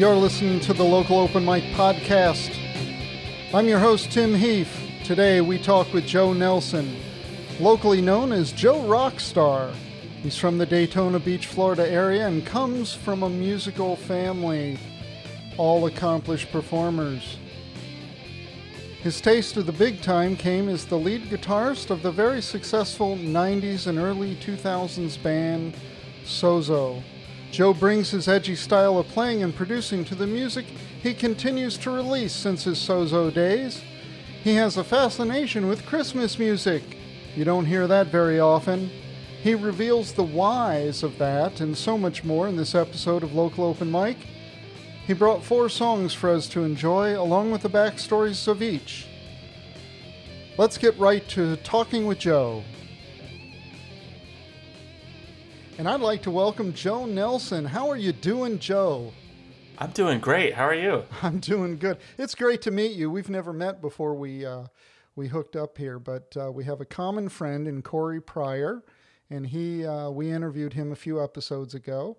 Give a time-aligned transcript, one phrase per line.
[0.00, 2.56] You're listening to the Local Open Mic Podcast.
[3.52, 4.74] I'm your host, Tim Heath.
[5.04, 6.96] Today we talk with Joe Nelson,
[7.60, 9.74] locally known as Joe Rockstar.
[10.22, 14.78] He's from the Daytona Beach, Florida area and comes from a musical family,
[15.58, 17.36] all accomplished performers.
[19.02, 23.18] His taste of the big time came as the lead guitarist of the very successful
[23.18, 25.74] 90s and early 2000s band
[26.24, 27.02] Sozo.
[27.50, 30.66] Joe brings his edgy style of playing and producing to the music
[31.02, 33.82] he continues to release since his Sozo days.
[34.44, 36.82] He has a fascination with Christmas music.
[37.34, 38.90] You don't hear that very often.
[39.42, 43.64] He reveals the whys of that and so much more in this episode of Local
[43.64, 44.18] Open Mic.
[45.06, 49.06] He brought four songs for us to enjoy, along with the backstories of each.
[50.56, 52.62] Let's get right to talking with Joe.
[55.80, 57.64] And I'd like to welcome Joe Nelson.
[57.64, 59.14] How are you doing, Joe?
[59.78, 60.52] I'm doing great.
[60.52, 61.04] How are you?
[61.22, 61.96] I'm doing good.
[62.18, 63.10] It's great to meet you.
[63.10, 64.64] We've never met before we uh,
[65.16, 68.82] we hooked up here, but uh, we have a common friend in Corey Pryor,
[69.30, 72.18] and he uh, we interviewed him a few episodes ago.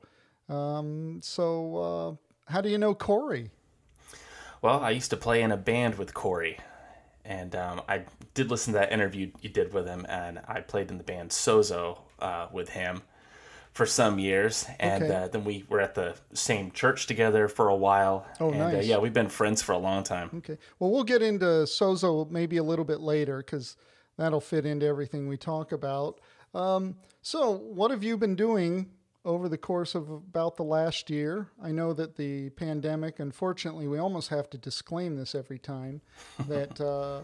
[0.49, 3.51] Um, so, uh, how do you know Corey?
[4.63, 6.57] Well, I used to play in a band with Corey,
[7.23, 10.89] and um, I did listen to that interview you did with him, and I played
[10.89, 13.03] in the band Sozo uh, with him
[13.73, 15.15] for some years, and Okay.
[15.15, 18.25] uh, then we were at the same church together for a while.
[18.39, 18.85] Oh, and, Uh, nice.
[18.85, 20.29] yeah, we've been friends for a long time.
[20.37, 20.57] Okay.
[20.79, 23.77] Well, we'll get into Sozo maybe a little bit later because
[24.17, 26.19] that'll fit into everything we talk about.
[26.53, 28.91] Um, so, what have you been doing
[29.23, 31.47] over the course of about the last year?
[31.63, 36.01] I know that the pandemic, unfortunately, we almost have to disclaim this every time
[36.47, 36.79] that.
[36.81, 37.21] Uh,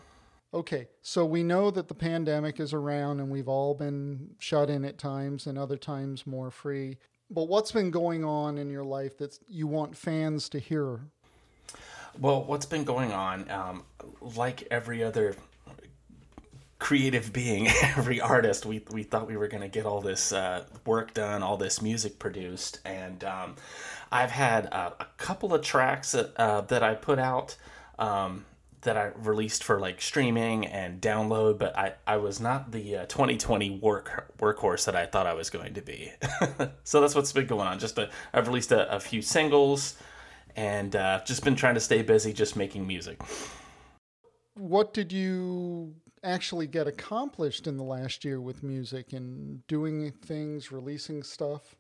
[0.54, 4.86] Okay, so we know that the pandemic is around and we've all been shut in
[4.86, 6.98] at times and other times more free.
[7.30, 11.02] But what's been going on in your life that you want fans to hear?
[12.18, 13.50] Well, what's been going on?
[13.52, 13.84] Um,
[14.22, 15.36] like every other
[16.80, 20.64] creative being, every artist, we we thought we were going to get all this uh,
[20.86, 23.56] work done, all this music produced, and um,
[24.12, 27.58] I've had uh, a couple of tracks that, uh, that I put out.
[28.00, 28.46] Um,
[28.82, 33.06] that I released for like streaming and download, but I, I was not the uh,
[33.06, 36.12] 2020 work workhorse that I thought I was going to be.
[36.84, 37.80] so that's what's been going on.
[37.80, 39.96] Just a, I've released a, a few singles,
[40.56, 43.20] and uh, just been trying to stay busy, just making music.
[44.56, 50.72] what did you actually get accomplished in the last year with music and doing things,
[50.72, 51.76] releasing stuff?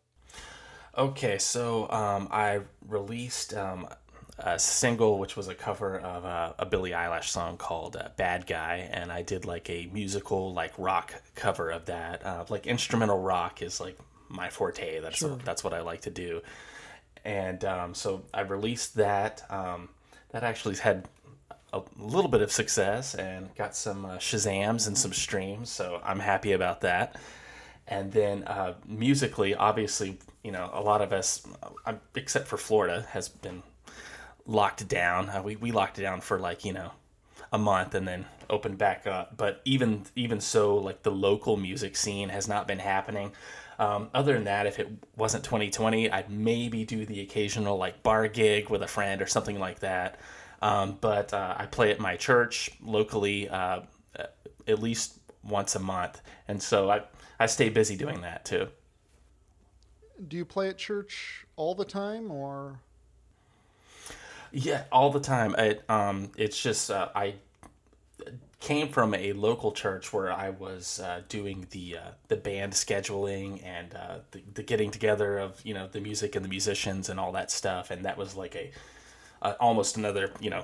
[0.98, 3.88] Okay, so um, I released um,
[4.40, 8.46] a single which was a cover of uh, a Billie Eilish song called uh, "Bad
[8.48, 12.26] Guy," and I did like a musical, like rock cover of that.
[12.26, 13.98] Uh, like instrumental rock is like
[14.30, 15.00] my forte.
[15.00, 16.42] That's that's what I like to do.
[17.26, 19.44] And um, so I released that.
[19.50, 19.90] Um,
[20.32, 21.08] that actually had
[21.74, 25.70] a little bit of success and got some uh, Shazams and some streams.
[25.70, 27.16] So I'm happy about that.
[27.88, 31.46] And then uh, musically, obviously, you know, a lot of us,
[31.86, 33.64] uh, except for Florida, has been
[34.48, 35.30] locked down.
[35.30, 36.92] Uh, we we locked it down for like you know
[37.52, 39.38] a month and then opened back up.
[39.38, 43.34] But even even so, like the local music scene has not been happening.
[43.80, 48.28] Um, other than that, if it wasn't 2020, I'd maybe do the occasional like bar
[48.28, 50.20] gig with a friend or something like that.
[50.64, 53.82] Um, but uh, I play at my church locally uh,
[54.68, 57.02] at least once a month, and so I
[57.40, 58.70] I stay busy doing that too.
[60.28, 62.80] Do you play at church all the time or?
[64.52, 65.56] Yeah, all the time.
[65.56, 67.36] It, um, it's just uh, I
[68.60, 73.64] came from a local church where I was uh, doing the uh, the band scheduling
[73.64, 77.20] and uh, the, the getting together of you know the music and the musicians and
[77.20, 78.72] all that stuff, and that was like a
[79.42, 80.64] uh, almost another you know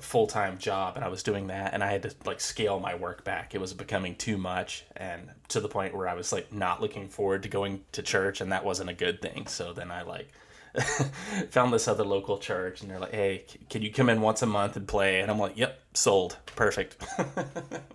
[0.00, 2.94] full time job, and I was doing that, and I had to like scale my
[2.94, 3.54] work back.
[3.54, 7.08] It was becoming too much, and to the point where I was like not looking
[7.08, 9.46] forward to going to church, and that wasn't a good thing.
[9.46, 10.30] So then I like.
[11.50, 14.42] found this other local church and they're like hey c- can you come in once
[14.42, 16.96] a month and play and i'm like yep sold perfect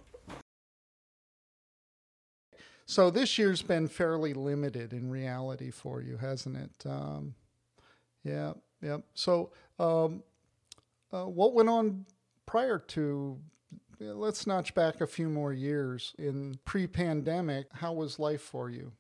[2.90, 6.90] So this year's been fairly limited in reality for you, hasn't it?
[6.90, 7.36] Um,
[8.24, 8.98] yeah, yeah.
[9.14, 10.24] So um,
[11.14, 12.08] uh, what went on
[12.48, 13.40] prior to?
[14.00, 16.16] Let's notch back a few more years.
[16.18, 18.94] In pre-pandemic, how was life for you?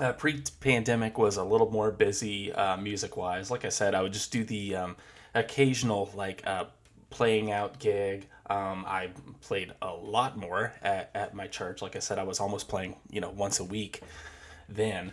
[0.00, 3.50] Uh, pre-pandemic was a little more busy uh, music-wise.
[3.50, 4.96] Like I said, I would just do the um,
[5.34, 6.64] occasional like uh,
[7.10, 8.26] playing out gig.
[8.48, 9.10] Um, I
[9.40, 11.82] played a lot more at, at my church.
[11.82, 14.02] Like I said, I was almost playing you know once a week
[14.68, 15.12] then,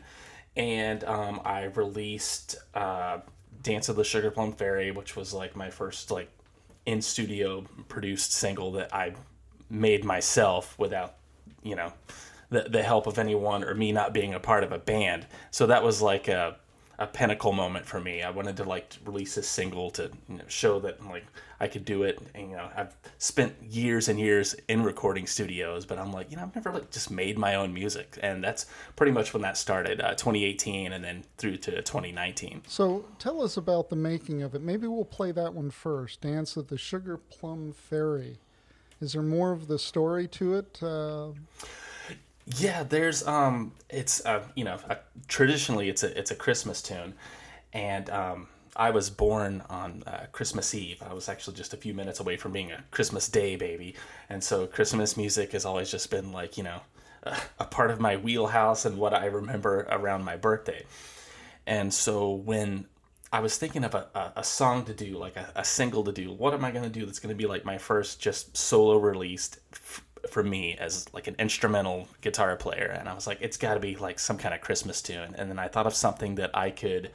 [0.55, 3.19] and um, I released uh,
[3.61, 6.29] Dance of the Sugar Plum Fairy, which was like my first like
[6.85, 9.13] in studio produced single that I
[9.69, 11.15] made myself without,
[11.61, 11.93] you know,
[12.49, 15.27] the the help of anyone or me not being a part of a band.
[15.51, 16.57] So that was like a
[16.99, 18.21] a pinnacle moment for me.
[18.21, 21.25] I wanted to like release a single to you know, show that like
[21.61, 22.19] I could do it.
[22.35, 26.35] And, you know, I've spent years and years in recording studios, but I'm like, you
[26.35, 28.65] know, I've never like just made my own music, and that's
[28.97, 32.63] pretty much when that started, uh, 2018, and then through to 2019.
[32.67, 34.61] So tell us about the making of it.
[34.61, 36.19] Maybe we'll play that one first.
[36.19, 38.39] Dance of the Sugar Plum Fairy.
[38.99, 40.83] Is there more of the story to it?
[40.83, 41.29] Uh...
[42.57, 44.79] Yeah, there's um, it's uh, you know,
[45.27, 47.13] traditionally it's a it's a Christmas tune,
[47.73, 51.01] and um, I was born on uh, Christmas Eve.
[51.07, 53.95] I was actually just a few minutes away from being a Christmas Day baby,
[54.29, 56.81] and so Christmas music has always just been like you know,
[57.23, 60.85] a, a part of my wheelhouse and what I remember around my birthday.
[61.67, 62.87] And so when
[63.31, 66.11] I was thinking of a, a, a song to do, like a, a, single to
[66.11, 66.31] do.
[66.31, 68.97] What am I going to do that's going to be like my first just solo
[68.97, 72.95] released f- for me as like an instrumental guitar player?
[72.97, 75.35] And I was like, it's got to be like some kind of Christmas tune.
[75.37, 77.11] And then I thought of something that I could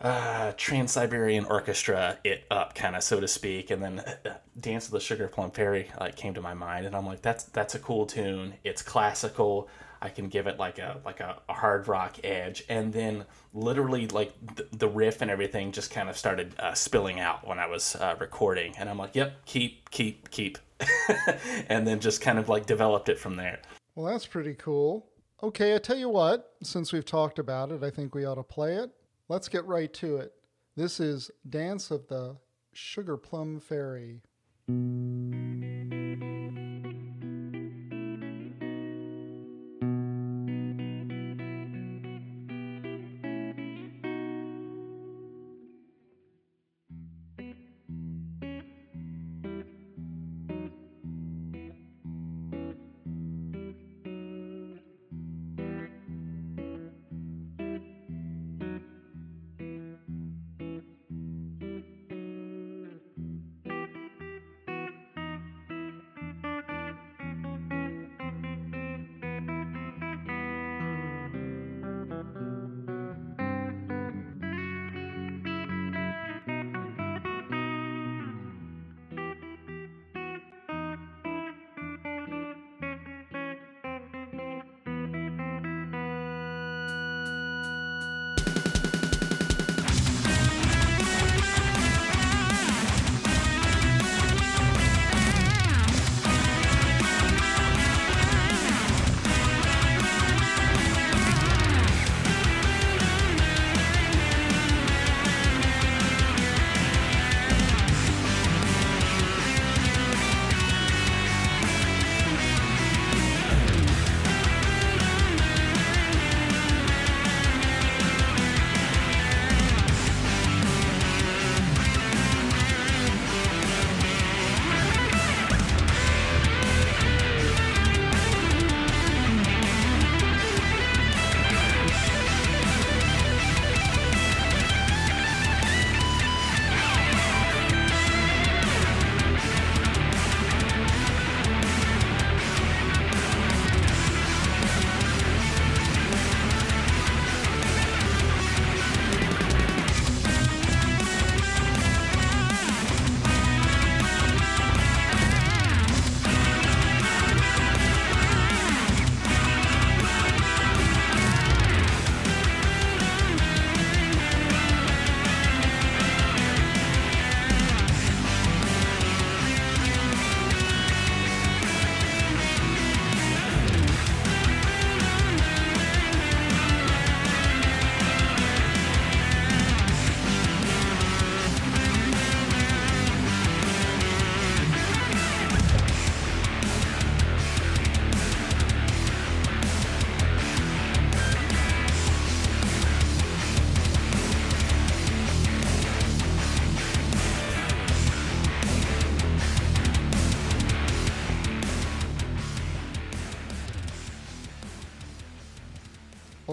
[0.00, 3.70] uh, Trans Siberian Orchestra it up, kind of so to speak.
[3.70, 6.94] And then uh, Dance of the Sugar Plum Fairy like came to my mind, and
[6.94, 8.54] I'm like, that's that's a cool tune.
[8.64, 9.68] It's classical.
[10.04, 13.24] I can give it like a like a, hard rock edge, and then
[13.54, 17.58] literally like the, the riff and everything just kind of started uh, spilling out when
[17.58, 20.58] I was uh, recording, and I'm like, yep, keep, keep, keep,
[21.70, 23.62] and then just kind of like developed it from there.
[23.94, 25.06] Well, that's pretty cool.
[25.42, 28.42] Okay, I tell you what, since we've talked about it, I think we ought to
[28.42, 28.90] play it.
[29.30, 30.34] Let's get right to it.
[30.76, 32.36] This is Dance of the
[32.74, 34.20] Sugar Plum Fairy.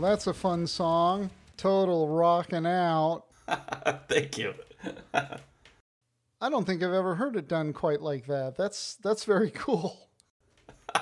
[0.01, 1.29] Well, that's a fun song.
[1.57, 3.25] Total rocking out.
[4.07, 4.55] Thank you.
[5.13, 8.55] I don't think I've ever heard it done quite like that.
[8.57, 10.09] That's that's very cool.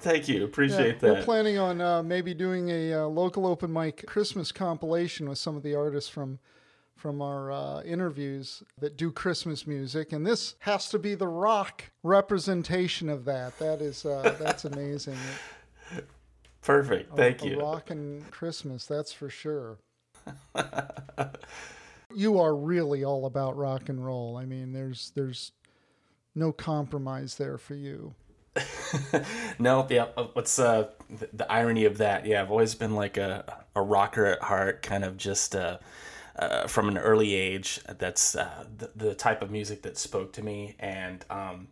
[0.00, 0.44] Thank you.
[0.44, 1.14] Appreciate yeah, that.
[1.14, 5.56] We're planning on uh, maybe doing a uh, local open mic Christmas compilation with some
[5.56, 6.38] of the artists from
[6.94, 11.84] from our uh, interviews that do Christmas music, and this has to be the rock
[12.02, 13.58] representation of that.
[13.58, 15.16] That is uh, that's amazing.
[16.62, 17.16] Perfect.
[17.16, 17.60] Thank a, you.
[17.60, 19.78] A rockin' Christmas, that's for sure.
[22.14, 24.36] you are really all about rock and roll.
[24.36, 25.52] I mean, there's there's
[26.34, 28.14] no compromise there for you.
[29.58, 30.08] no, yeah.
[30.16, 32.26] uh, What's uh, the, the, irony of that?
[32.26, 35.78] Yeah, I've always been like a a rocker at heart, kind of just uh,
[36.36, 37.80] uh from an early age.
[37.98, 41.68] That's uh, the, the type of music that spoke to me, and um,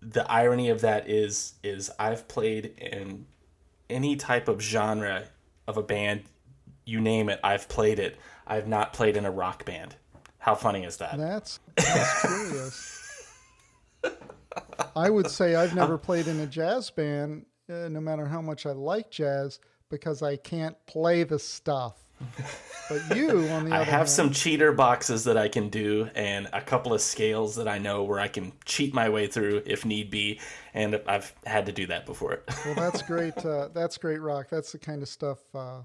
[0.00, 3.26] the irony of that is is I've played in
[3.90, 5.24] any type of genre
[5.66, 6.22] of a band,
[6.84, 8.16] you name it, I've played it.
[8.46, 9.96] I've not played in a rock band.
[10.38, 11.18] How funny is that?
[11.18, 12.96] That's, that's curious.
[14.96, 18.66] I would say I've never played in a jazz band, uh, no matter how much
[18.66, 22.09] I like jazz, because I can't play the stuff.
[22.90, 26.48] But you, on the I have hand, some cheater boxes that I can do, and
[26.52, 29.84] a couple of scales that I know where I can cheat my way through if
[29.84, 30.40] need be,
[30.74, 32.42] and I've had to do that before.
[32.64, 33.36] well, that's great.
[33.46, 34.48] Uh, that's great rock.
[34.50, 35.82] That's the kind of stuff uh,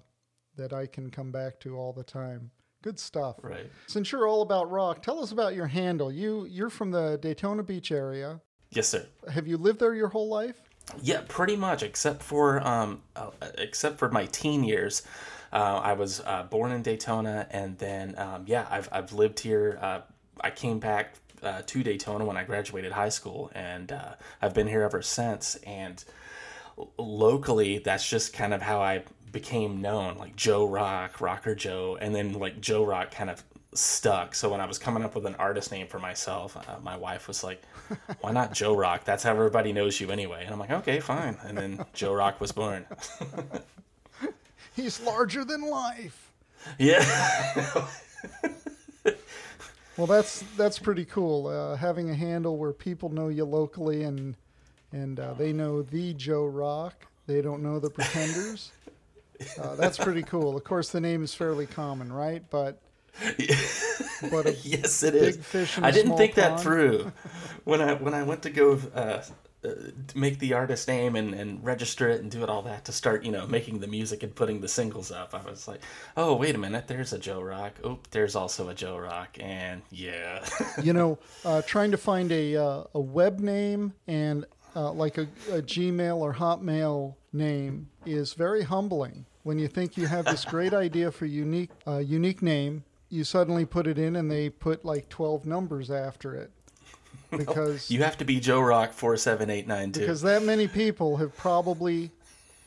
[0.55, 2.49] that I can come back to all the time.
[2.81, 3.37] Good stuff.
[3.43, 3.69] Right.
[3.85, 6.11] Since you're all about rock, tell us about your handle.
[6.11, 8.41] You you're from the Daytona Beach area.
[8.71, 9.05] Yes, sir.
[9.31, 10.61] Have you lived there your whole life?
[11.01, 15.03] Yeah, pretty much, except for um, uh, except for my teen years.
[15.55, 19.79] Uh, I was uh, born in Daytona, and then um, yeah, I've I've lived here.
[19.81, 20.01] Uh,
[20.41, 24.67] I came back uh, to Daytona when I graduated high school, and uh, I've been
[24.67, 25.55] here ever since.
[25.65, 26.03] And
[26.97, 32.13] locally, that's just kind of how I became known, like Joe Rock, Rocker Joe, and
[32.13, 33.41] then like Joe Rock kind of
[33.73, 34.35] stuck.
[34.35, 37.29] So when I was coming up with an artist name for myself, uh, my wife
[37.29, 37.61] was like,
[38.19, 39.05] "Why not Joe Rock?
[39.05, 42.41] That's how everybody knows you anyway." And I'm like, "Okay, fine." And then Joe Rock
[42.41, 42.85] was born.
[44.75, 46.31] He's larger than life.
[46.77, 47.05] Yeah.
[49.97, 51.47] well, that's that's pretty cool.
[51.47, 54.35] Uh, having a handle where people know you locally and
[54.91, 57.07] and uh, they know the Joe Rock.
[57.27, 58.71] They don't know the Pretenders.
[59.61, 60.55] Uh, that's pretty cool.
[60.55, 62.41] Of course, the name is fairly common, right?
[62.49, 62.79] But
[64.31, 65.77] but yes, it is.
[65.77, 66.57] I didn't think pond.
[66.57, 67.11] that through
[67.65, 68.79] when I when I went to go
[69.65, 72.91] uh, make the artist name and, and register it and do it all that to
[72.91, 75.33] start you know making the music and putting the singles up.
[75.33, 75.81] I was like
[76.17, 77.73] oh wait a minute there's a joe rock.
[77.83, 79.37] Oh there's also a joe rock.
[79.39, 80.45] And yeah.
[80.83, 84.45] You know uh, trying to find a, uh, a web name and
[84.75, 89.25] uh, like a, a gmail or hotmail name is very humbling.
[89.43, 93.65] When you think you have this great idea for unique uh, unique name you suddenly
[93.65, 96.51] put it in and they put like 12 numbers after it
[97.37, 100.01] because you have to be Joe Rock four seven eight nine two.
[100.01, 102.11] Because that many people have probably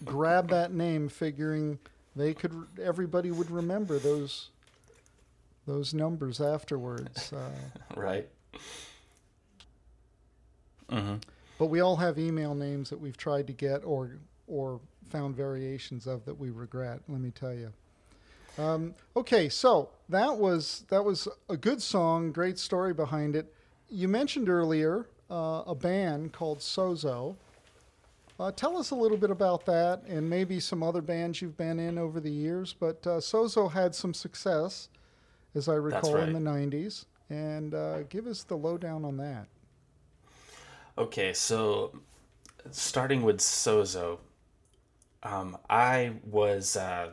[0.05, 1.79] grabbed that name, figuring
[2.17, 2.67] they could.
[2.83, 4.51] Everybody would remember those
[5.67, 7.33] those numbers afterwards.
[7.33, 7.51] Uh,
[7.97, 8.29] right.
[10.91, 11.17] Mm-hmm.
[11.59, 14.13] But we all have email names that we've tried to get or
[14.47, 17.01] or found variations of that we regret.
[17.09, 17.73] Let me tell you.
[18.59, 23.53] Um, okay, so that was that was a good song, great story behind it
[23.91, 27.37] you mentioned earlier uh, a band called Sozo.
[28.41, 31.81] Uh, tell us a little bit about that and maybe some other bands you've been
[31.81, 32.73] in over the years.
[32.73, 34.89] But uh, Sozo had some success,
[35.55, 36.29] as I recall, right.
[36.29, 37.07] in the 90s.
[37.31, 39.47] And uh, give us the lowdown on that.
[40.97, 41.93] Okay, so
[42.71, 44.19] starting with Sozo,
[45.23, 46.77] um, I was.
[46.77, 47.11] Uh,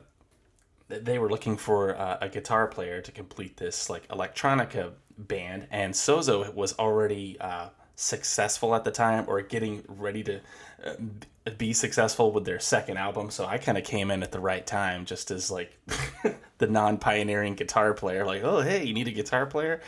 [0.87, 5.93] they were looking for uh, a guitar player to complete this like electronica band, and
[5.93, 10.39] Sozo was already uh, successful at the time or getting ready to
[10.85, 13.29] uh, be successful with their second album.
[13.29, 15.77] So I kind of came in at the right time, just as like
[16.57, 18.25] the non-pioneering guitar player.
[18.25, 19.81] Like, oh hey, you need a guitar player?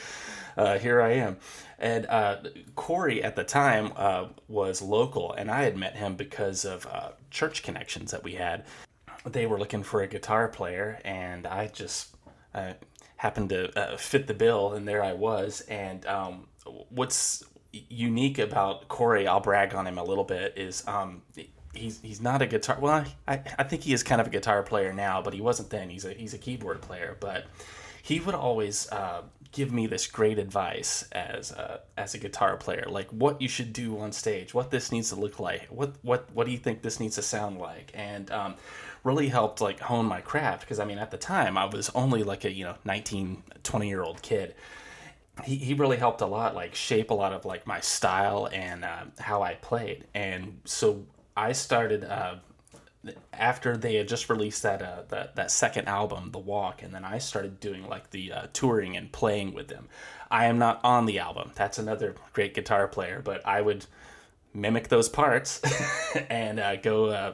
[0.55, 1.38] Uh, here I am.
[1.79, 2.38] And uh,
[2.75, 7.12] Corey at the time uh, was local, and I had met him because of uh,
[7.29, 8.65] church connections that we had.
[9.24, 12.15] They were looking for a guitar player, and I just
[13.17, 15.62] happened to uh, fit the bill, and there I was.
[15.62, 16.47] And um,
[16.89, 21.21] what's unique about Corey, I'll brag on him a little bit, is um,
[21.74, 22.77] he's he's not a guitar.
[22.79, 25.69] Well, I, I think he is kind of a guitar player now, but he wasn't
[25.69, 25.89] then.
[25.89, 27.45] He's a he's a keyboard player, but
[28.01, 32.86] he would always uh, give me this great advice as a, as a guitar player,
[32.88, 36.27] like what you should do on stage, what this needs to look like, what what
[36.34, 38.56] what do you think this needs to sound like, and um,
[39.04, 42.24] really helped like hone my craft because I mean at the time I was only
[42.24, 44.56] like a you know 19 20 year old kid.
[45.44, 48.84] He, he really helped a lot like shape a lot of like my style and
[48.84, 50.06] uh, how I played.
[50.16, 52.38] And so I started uh,
[53.34, 57.06] after they had just released that uh, that that second album, The Walk, and then
[57.06, 59.88] I started doing like the uh, touring and playing with them.
[60.30, 61.52] I am not on the album.
[61.56, 63.86] That's another great guitar player, but I would
[64.54, 65.62] mimic those parts
[66.30, 67.34] and uh, go uh,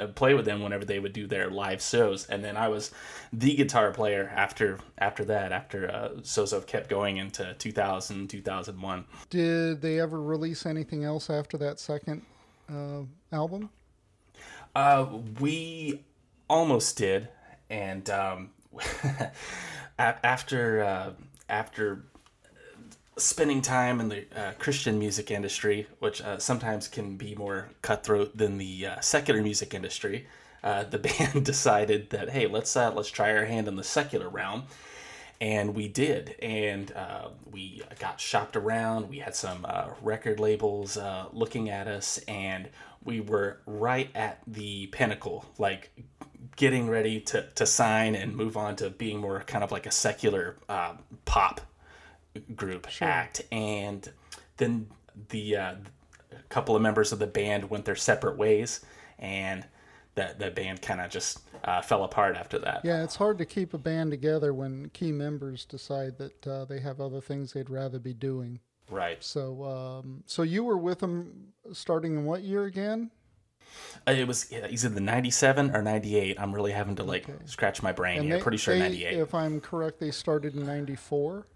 [0.00, 2.26] uh, play with them whenever they would do their live shows.
[2.26, 2.90] And then I was
[3.32, 5.52] the guitar player after after that.
[5.52, 9.04] After uh, Sozo kept going into 2000, 2001.
[9.28, 12.22] Did they ever release anything else after that second
[12.68, 13.02] uh,
[13.32, 13.70] album?
[14.80, 15.06] Uh,
[15.40, 16.02] we
[16.48, 17.28] almost did,
[17.68, 18.48] and um,
[19.98, 21.10] after uh,
[21.50, 22.06] after
[23.18, 28.38] spending time in the uh, Christian music industry, which uh, sometimes can be more cutthroat
[28.38, 30.26] than the uh, secular music industry,
[30.64, 34.30] uh, the band decided that hey, let's uh, let's try our hand in the secular
[34.30, 34.62] realm,
[35.42, 36.90] and we did, and
[37.50, 39.10] we got shopped around.
[39.10, 39.66] We had some
[40.00, 40.96] record labels
[41.34, 42.70] looking at us, and
[43.04, 45.90] we were right at the pinnacle, like
[46.56, 49.90] getting ready to, to sign and move on to being more kind of like a
[49.90, 50.56] secular
[51.24, 51.60] pop
[52.54, 53.08] group sure.
[53.08, 54.12] act, and
[54.56, 54.88] then
[55.30, 55.74] the uh,
[56.32, 58.80] a couple of members of the band went their separate ways,
[59.18, 59.66] and
[60.14, 62.82] that that band kind of just uh, fell apart after that.
[62.84, 66.80] Yeah, it's hard to keep a band together when key members decide that uh, they
[66.80, 68.60] have other things they'd rather be doing.
[68.90, 69.22] Right.
[69.22, 73.10] So, um, so you were with them starting in what year again?
[74.06, 76.40] Uh, it was either the 97 or 98.
[76.40, 77.38] I'm really having to like okay.
[77.44, 78.36] scratch my brain and here.
[78.36, 79.18] They, Pretty sure they, 98.
[79.18, 81.46] If I'm correct, they started in 94.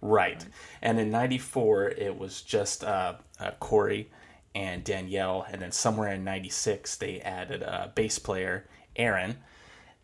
[0.00, 0.44] Right.
[0.80, 4.10] And in 94, it was just uh, uh, Corey
[4.54, 5.46] and Danielle.
[5.50, 9.38] And then somewhere in 96, they added a bass player, Aaron.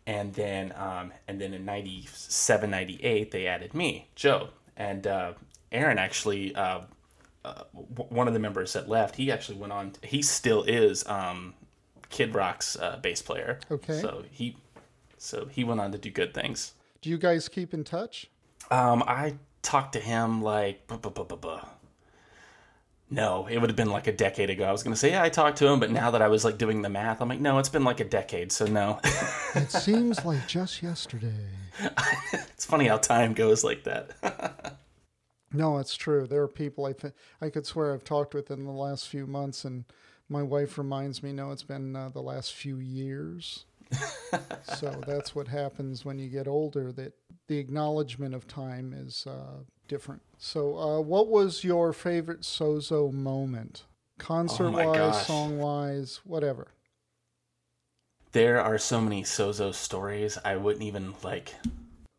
[0.07, 4.49] And then, um, and then in 97, 98, they added me, Joe.
[4.75, 5.33] And uh,
[5.71, 6.81] Aaron actually, uh,
[7.45, 11.53] uh, one of the members that left, he actually went on, he still is um,
[12.09, 13.59] Kid Rock's uh, bass player.
[13.71, 14.01] Okay.
[14.01, 14.57] So he,
[15.17, 16.73] so he went on to do good things.
[17.01, 18.29] Do you guys keep in touch?
[18.71, 21.61] Um, I talked to him like buh, buh, buh,
[23.09, 25.23] no it would have been like a decade ago i was going to say yeah
[25.23, 27.39] i talked to him but now that i was like doing the math i'm like
[27.39, 28.99] no it's been like a decade so no
[29.55, 31.47] it seems like just yesterday
[32.33, 34.77] it's funny how time goes like that
[35.51, 36.27] no it's true.
[36.27, 39.25] There are people i think i could swear i've talked with in the last few
[39.27, 39.85] months and
[40.27, 43.65] my wife reminds me no it's been uh, the last few years.
[44.75, 47.13] So that's what happens when you get older that
[47.47, 50.21] the acknowledgement of time is uh, different.
[50.37, 53.85] So uh, what was your favorite sozo moment?
[54.19, 56.67] Concert oh wise song wise whatever.
[58.31, 61.55] There are so many sozo stories i wouldn't even like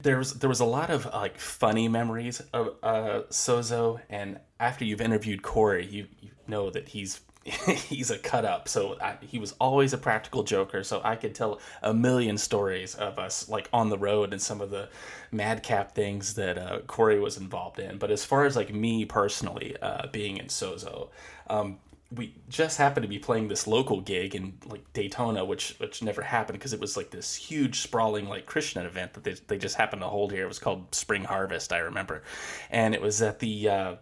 [0.03, 4.85] there was there was a lot of like funny memories of uh, sozo and after
[4.85, 8.69] you've interviewed corey you, you know that he's he's a cut up.
[8.69, 10.85] So I, he was always a practical joker.
[10.85, 14.61] So I could tell a million stories of us like on the road and some
[14.61, 14.89] of the
[15.31, 17.99] madcap things that uh, Corey was involved in.
[17.99, 21.09] But as far as like me personally uh, being in Sozo,
[21.49, 21.79] um,
[22.15, 26.23] we just happened to be playing this local gig in like Daytona, which which never
[26.23, 29.77] happened because it was like this huge sprawling like Christian event that they, they just
[29.77, 30.45] happened to hold here.
[30.45, 32.23] It was called Spring Harvest, I remember,
[32.71, 33.95] and it was at the uh,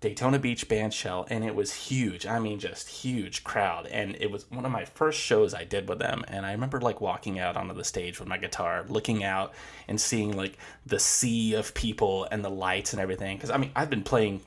[0.00, 2.24] Daytona Beach Bandshell, and it was huge.
[2.24, 3.86] I mean, just huge crowd.
[3.86, 6.24] And it was one of my first shows I did with them.
[6.28, 9.54] And I remember like walking out onto the stage with my guitar, looking out
[9.88, 10.56] and seeing like
[10.86, 13.38] the sea of people and the lights and everything.
[13.38, 14.40] Because I mean, I've been playing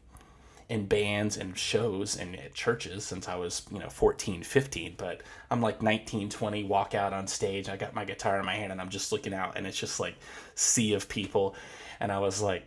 [0.72, 4.96] in bands and shows and at churches since I was, you know, 14, 15.
[4.98, 7.70] But I'm like 19, 20, walk out on stage.
[7.70, 10.00] I got my guitar in my hand and I'm just looking out, and it's just
[10.00, 10.16] like
[10.56, 11.56] sea of people.
[12.00, 12.66] And I was like,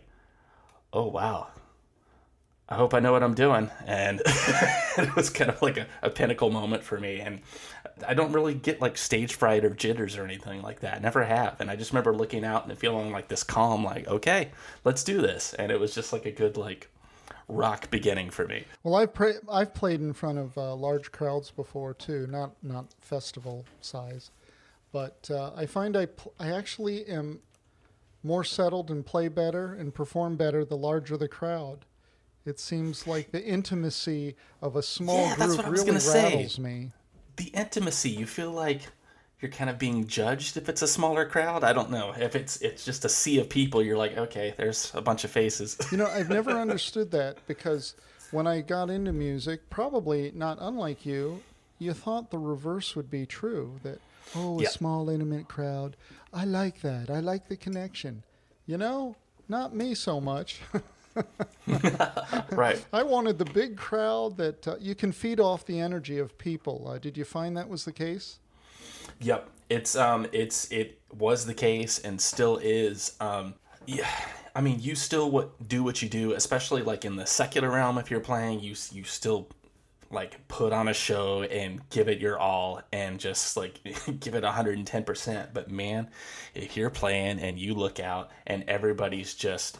[0.93, 1.47] oh, wow
[2.67, 3.69] I hope I know what I'm doing.
[3.85, 7.19] And it was kind of like a, a, pinnacle moment for me.
[7.19, 7.41] And
[8.07, 11.01] I don't really get like stage fright or jitters or anything like that.
[11.01, 11.61] Never have.
[11.61, 14.49] And I just remember looking out and feeling like this calm, like, okay,
[14.83, 15.53] let's do this.
[15.53, 16.89] And it was just like a good, like,
[17.47, 18.65] rock beginning for me.
[18.83, 22.93] Well, I've, pra- I've played in front of uh, large crowds before too, not, not
[22.99, 24.31] festival size.
[24.91, 27.39] But uh, I find I, pl- I actually am
[28.23, 31.85] more settled and play better and perform better the larger the crowd.
[32.45, 36.61] It seems like the intimacy of a small yeah, group really rattles say.
[36.61, 36.91] me.
[37.37, 38.81] The intimacy, you feel like
[39.41, 41.63] you're kind of being judged if it's a smaller crowd.
[41.63, 42.13] I don't know.
[42.17, 45.31] If it's it's just a sea of people, you're like, okay, there's a bunch of
[45.31, 45.77] faces.
[45.91, 47.95] you know, I've never understood that because
[48.31, 51.41] when I got into music, probably not unlike you,
[51.79, 53.99] you thought the reverse would be true that
[54.35, 54.71] oh, a yep.
[54.71, 55.95] small intimate crowd.
[56.33, 57.09] I like that.
[57.09, 58.23] I like the connection.
[58.65, 59.15] You know,
[59.47, 60.61] not me so much.
[62.51, 62.83] right.
[62.91, 66.87] I wanted the big crowd that uh, you can feed off the energy of people.
[66.87, 68.39] Uh, did you find that was the case?
[69.21, 73.15] Yep, it's um, it's it was the case and still is.
[73.19, 74.09] Um, yeah,
[74.55, 77.97] I mean, you still what do what you do, especially like in the secular realm.
[77.97, 79.49] If you're playing, you you still
[80.11, 83.81] like put on a show and give it your all and just like
[84.19, 86.07] give it 110% but man
[86.53, 89.79] if you're playing and you look out and everybody's just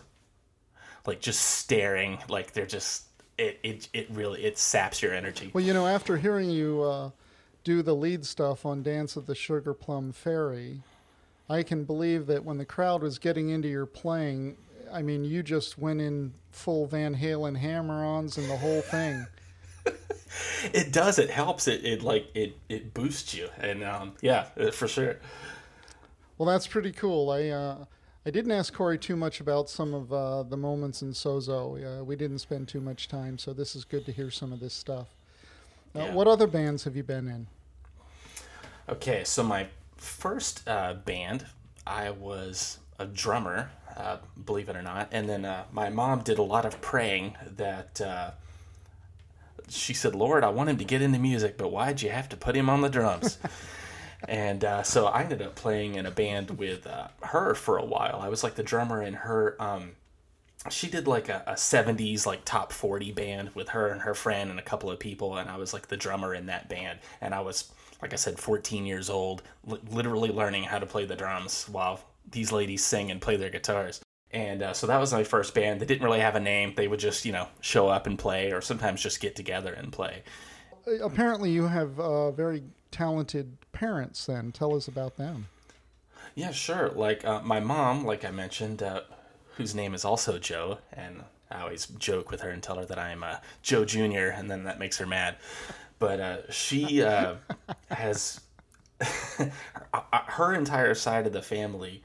[1.06, 3.06] like just staring like they're just
[3.38, 7.10] it it, it really it saps your energy well you know after hearing you uh,
[7.66, 10.82] do the lead stuff on dance of the sugar plum fairy
[11.50, 14.56] i can believe that when the crowd was getting into your playing
[14.94, 19.26] i mean you just went in full van halen hammer-ons and the whole thing
[20.74, 24.72] it does it helps it it like it it boosts you and um yeah uh,
[24.72, 25.18] for sure
[26.38, 27.84] well that's pretty cool i uh
[28.28, 32.00] I didn't ask Corey too much about some of uh, the moments in Sozo.
[32.00, 34.60] Uh, we didn't spend too much time, so this is good to hear some of
[34.60, 35.10] this stuff.
[35.96, 36.14] Uh, yeah.
[36.14, 37.46] What other bands have you been in?
[38.88, 39.68] Okay, so my
[39.98, 41.46] first uh, band,
[41.88, 46.38] I was a drummer, uh, believe it or not, and then uh, my mom did
[46.38, 48.00] a lot of praying that
[49.70, 52.38] she said, Lord, I want him to get into music, but why'd you have to
[52.38, 53.38] put him on the drums?
[54.28, 57.86] and uh, so I ended up playing in a band with uh, her for a
[57.86, 58.20] while.
[58.22, 59.56] I was like the drummer in her.
[59.60, 59.92] Um,
[60.70, 64.50] she did like a, a 70s like top 40 band with her and her friend
[64.50, 67.36] and a couple of people and i was like the drummer in that band and
[67.36, 71.16] i was like i said 14 years old li- literally learning how to play the
[71.16, 72.00] drums while
[72.32, 74.02] these ladies sing and play their guitars
[74.36, 75.80] and uh, so that was my first band.
[75.80, 76.74] They didn't really have a name.
[76.76, 79.94] They would just, you know, show up and play, or sometimes just get together and
[79.94, 80.24] play.
[81.02, 84.26] Apparently, you have uh, very talented parents.
[84.26, 85.48] Then tell us about them.
[86.36, 86.90] Yeah, sure.
[86.90, 89.02] Like uh, my mom, like I mentioned, uh,
[89.56, 93.00] whose name is also Joe, and I always joke with her and tell her that
[93.00, 95.38] I'm uh, Joe Junior, and then that makes her mad.
[96.00, 96.98] But uh, she
[97.90, 98.42] has
[100.28, 102.02] her entire side of the family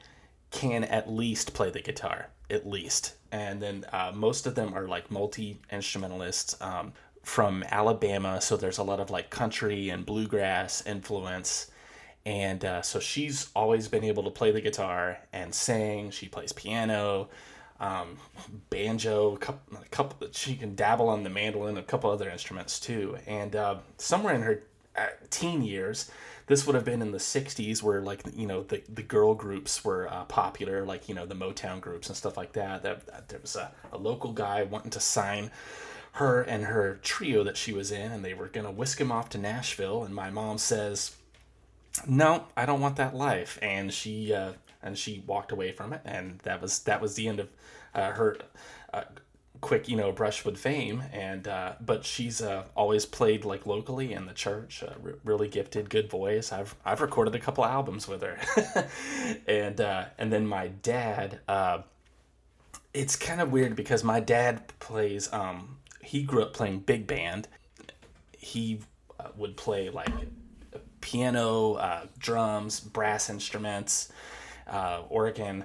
[0.51, 3.15] can at least play the guitar, at least.
[3.31, 8.41] And then uh, most of them are like multi instrumentalists um, from Alabama.
[8.41, 11.71] So there's a lot of like country and bluegrass influence.
[12.25, 16.11] And uh, so she's always been able to play the guitar and sing.
[16.11, 17.29] She plays piano,
[17.81, 18.17] um,
[18.69, 22.79] banjo, a couple, a couple, She can dabble on the mandolin, a couple other instruments
[22.79, 23.17] too.
[23.25, 24.63] And uh, somewhere in her
[24.95, 26.11] uh, teen years,
[26.45, 29.83] this would have been in the 60s where like you know the, the girl groups
[29.83, 32.83] were uh, popular like you know the motown groups and stuff like that.
[32.83, 35.49] That, that there was a, a local guy wanting to sign
[36.13, 39.11] her and her trio that she was in and they were going to whisk him
[39.11, 40.03] off to nashville.
[40.03, 41.15] And my mom says
[42.07, 43.57] no i don't want that life.
[43.59, 44.51] And she uh,
[44.83, 46.01] and she walked away from it.
[46.05, 47.49] And that was that was the end of
[47.93, 48.37] uh, her
[48.93, 49.03] uh,
[49.61, 51.03] quick, you know, brushwood fame.
[51.13, 54.83] And uh, but she's uh, always played like locally in the church.
[54.83, 56.51] Uh, really gifted, good voice.
[56.51, 58.37] I've I've recorded a couple albums with her,
[59.47, 61.39] and uh, and then my dad.
[61.47, 61.83] Uh,
[62.93, 65.31] it's kind of weird because my dad plays.
[65.31, 67.47] Um, he grew up playing big band.
[68.37, 68.81] He
[69.17, 70.09] uh, would play like
[70.99, 74.11] piano, drums, brass instruments,
[75.09, 75.63] organ.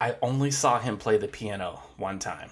[0.00, 2.50] I only saw him play the piano one time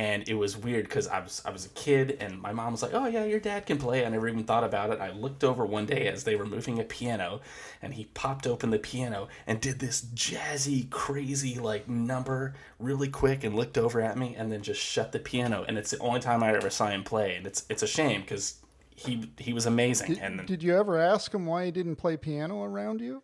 [0.00, 2.82] and it was weird because I was I was a kid and my mom was
[2.82, 4.98] like, "Oh yeah, your dad can play." I never even thought about it.
[4.98, 7.40] I looked over one day as they were moving a piano,
[7.82, 13.44] and he popped open the piano and did this jazzy, crazy like number really quick,
[13.44, 15.66] and looked over at me, and then just shut the piano.
[15.68, 18.22] And it's the only time I ever saw him play, and it's it's a shame
[18.22, 18.54] because
[18.96, 20.14] he he was amazing.
[20.14, 23.22] Did, and did you ever ask him why he didn't play piano around you?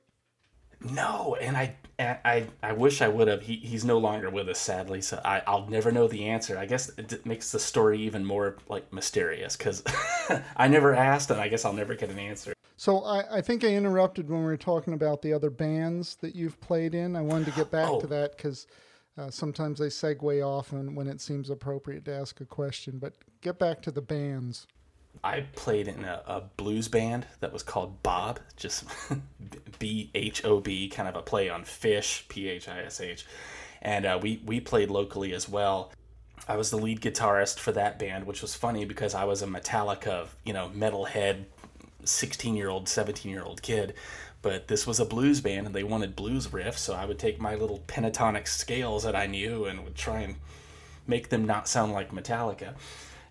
[0.80, 3.42] No, and I, I, I wish I would have.
[3.42, 5.00] He, he's no longer with us, sadly.
[5.00, 6.58] So I, I'll never know the answer.
[6.58, 9.82] I guess it makes the story even more like mysterious because
[10.56, 12.52] I never asked, and I guess I'll never get an answer.
[12.76, 16.36] So I, I think I interrupted when we were talking about the other bands that
[16.36, 17.16] you've played in.
[17.16, 18.00] I wanted to get back oh.
[18.00, 18.66] to that because
[19.16, 22.98] uh, sometimes they segue off and when it seems appropriate to ask a question.
[22.98, 24.66] But get back to the bands.
[25.26, 28.84] I played in a, a, blues band that was called Bhob, just
[29.80, 33.26] B H O B, kind of a play on Phish, P H I S H,
[33.82, 35.92] and uh, we we played locally as well.
[36.46, 39.48] I was the lead guitarist for that band, which was funny because I was a
[39.48, 41.46] Metallica, you know, metalhead,
[42.04, 43.94] sixteen year old, seventeen year old kid.
[44.42, 47.40] But this was a blues band, and they wanted blues riffs, so I would take
[47.40, 50.36] my little pentatonic scales that I knew and would try and
[51.04, 52.74] make them not sound like Metallica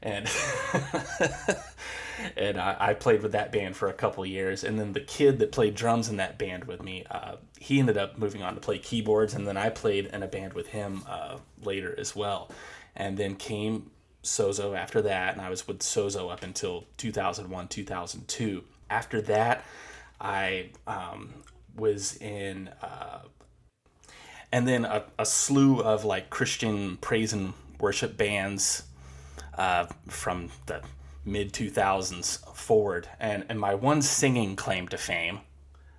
[0.05, 0.29] and
[2.37, 4.63] and I, I, played with that band for a couple years.
[4.63, 7.97] And then the kid that played drums in that band with me uh, he ended
[7.97, 9.33] up moving on to play keyboards.
[9.33, 12.49] And then i played in a band with him uh, later as well.
[12.95, 13.91] And then came
[14.23, 15.33] sozo after that.
[15.33, 19.65] And i was with sozo up until 2001 2002 after that
[20.19, 21.33] I um,
[21.75, 23.19] was in, uh,
[24.51, 28.83] and then a, a, slew of like Christian praise and worship bands
[29.57, 30.81] uh, from the
[31.25, 33.07] mid 2000s forward.
[33.19, 35.39] And, and my one singing claim to fame.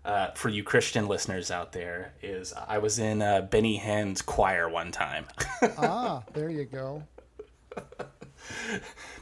[0.05, 4.69] Uh, for you Christian listeners out there, is I was in uh, Benny Hinn's choir
[4.69, 5.27] one time.
[5.79, 7.03] ah, there you go.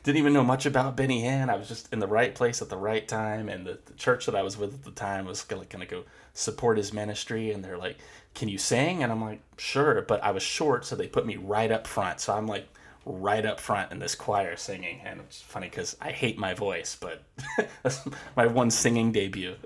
[0.03, 1.49] Didn't even know much about Benny Hinn.
[1.49, 4.27] I was just in the right place at the right time, and the, the church
[4.27, 7.51] that I was with at the time was gonna, gonna go support his ministry.
[7.51, 7.97] And they're like,
[8.35, 11.37] "Can you sing?" And I'm like, "Sure," but I was short, so they put me
[11.37, 12.21] right up front.
[12.21, 12.69] So I'm like
[13.05, 16.97] right up front in this choir singing, and it's funny because I hate my voice,
[16.99, 17.23] but
[17.83, 19.57] that's my one singing debut.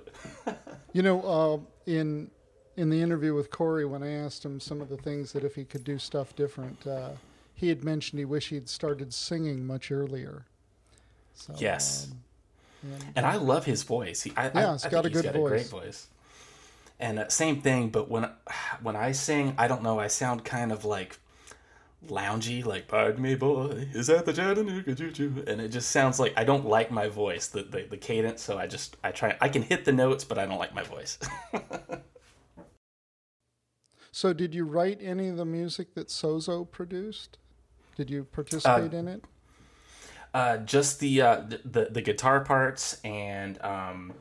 [0.92, 2.31] you know, uh, in
[2.77, 5.55] in the interview with Corey, when I asked him some of the things that if
[5.55, 6.87] he could do stuff different.
[6.87, 7.11] Uh,
[7.59, 10.44] he had mentioned he wished he'd started singing much earlier.
[11.35, 12.07] So, yes.
[12.09, 14.22] Um, and, and, I love his voice.
[14.22, 15.46] He, I, yeah, he's I, got a good got voice.
[15.46, 16.07] A great voice.
[17.01, 18.31] And uh, same thing, but when
[18.83, 19.98] when I sing, I don't know.
[19.98, 21.18] I sound kind of like
[22.06, 26.20] loungy, like "Pardon me, boy, is that the Chattanooga Choo Choo?" And it just sounds
[26.20, 28.42] like I don't like my voice, the, the the cadence.
[28.42, 29.37] So I just I try.
[29.40, 31.18] I can hit the notes, but I don't like my voice.
[34.12, 37.38] so, did you write any of the music that Sozo produced?
[37.96, 39.24] Did you participate uh, in it?
[40.34, 44.12] Uh, just the, uh, the the guitar parts and um,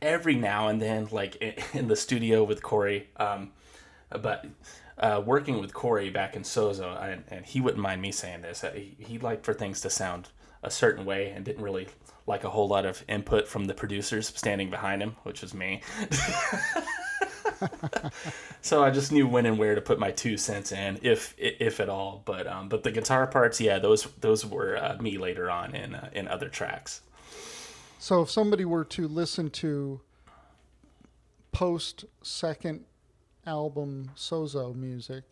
[0.00, 1.36] every now and then, like
[1.74, 3.08] in the studio with Corey.
[3.16, 3.52] Um,
[4.10, 4.46] but
[4.98, 8.64] uh, working with Corey back in Sozo, and, and, he wouldn't mind me saying this.
[8.74, 10.28] He, he liked for things to sound
[10.62, 11.88] a certain way and didn't really
[12.26, 15.82] like a whole lot of input from the producers standing behind him, which was me.
[18.62, 21.78] so I just knew when and where to put my two cents in, if if
[21.78, 22.22] at all.
[22.24, 25.94] But um, but the guitar parts, yeah, those those were uh, me later on in
[25.94, 27.02] uh, in other tracks.
[27.98, 30.00] So if somebody were to listen to
[31.52, 32.84] post second
[33.46, 35.24] album Sozo music,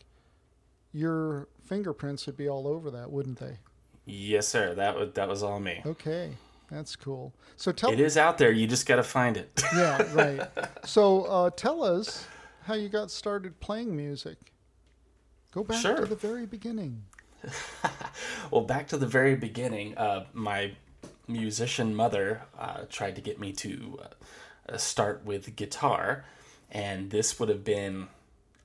[0.93, 3.59] your fingerprints would be all over that, wouldn't they?
[4.07, 4.75] Yes, sir.
[4.75, 5.83] That was that was all me.
[5.85, 6.33] Okay.
[6.71, 7.33] That's cool.
[7.57, 8.51] So tell it is out there.
[8.51, 9.63] You just got to find it.
[9.77, 10.49] yeah, right.
[10.85, 12.27] So uh, tell us
[12.65, 14.37] how you got started playing music.
[15.53, 15.97] Go back sure.
[15.97, 17.05] to the very beginning.
[18.51, 19.97] well, back to the very beginning.
[19.97, 20.73] Uh, my
[21.29, 24.01] musician mother uh, tried to get me to
[24.69, 26.25] uh, start with guitar,
[26.75, 28.09] and this would have been,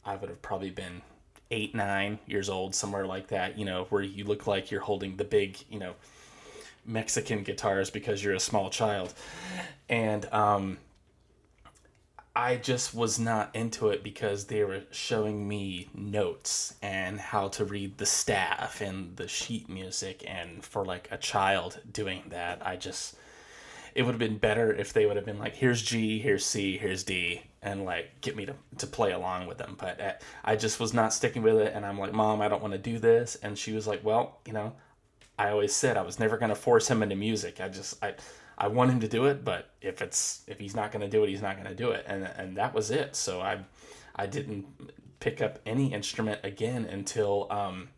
[0.04, 1.02] I would have probably been
[1.52, 3.58] eight, nine years old, somewhere like that.
[3.58, 5.94] You know, where you look like you're holding the big, you know
[6.86, 9.14] Mexican guitars because you're a small child.
[9.88, 10.78] And um,
[12.36, 17.66] I just was not into it because they were showing me notes and how to
[17.66, 20.24] read the staff and the sheet music.
[20.28, 23.16] And for like a child doing that, I just,
[23.94, 26.78] it would have been better if they would have been like, here's G, here's C,
[26.78, 29.76] here's D, and like get me to, to play along with them.
[29.78, 31.74] But uh, I just was not sticking with it.
[31.74, 33.36] And I'm like, Mom, I don't want to do this.
[33.42, 34.74] And she was like, Well, you know,
[35.38, 37.62] I always said I was never going to force him into music.
[37.62, 38.16] I just I
[38.58, 41.24] I want him to do it, but if it's if he's not going to do
[41.24, 43.16] it, he's not going to do it, and and that was it.
[43.16, 43.60] So I
[44.16, 44.66] I didn't
[45.20, 47.90] pick up any instrument again until um,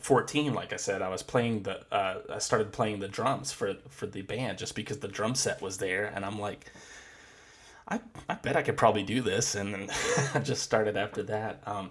[0.00, 3.74] 14 like i said i was playing the uh, i started playing the drums for
[3.90, 6.72] for the band just because the drum set was there and i'm like
[7.92, 9.90] i i bet i could probably do this and then
[10.34, 11.90] i just started after that um,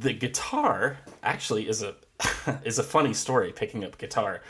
[0.00, 1.94] the guitar actually is a
[2.64, 4.42] is a funny story picking up guitar.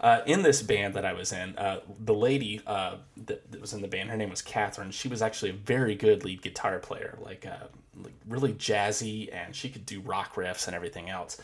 [0.00, 3.72] Uh, in this band that I was in, uh, the lady uh, that, that, was
[3.72, 4.90] in the band, her name was Catherine.
[4.90, 7.68] She was actually a very good lead guitar player, like, uh,
[8.02, 11.40] like really jazzy, and she could do rock riffs and everything else.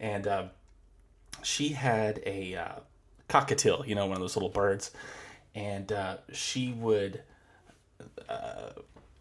[0.00, 0.44] And uh,
[1.42, 2.72] she had a uh,
[3.28, 4.90] cockatiel, you know, one of those little birds,
[5.54, 5.92] and
[6.32, 7.22] she would
[8.28, 8.70] Uh,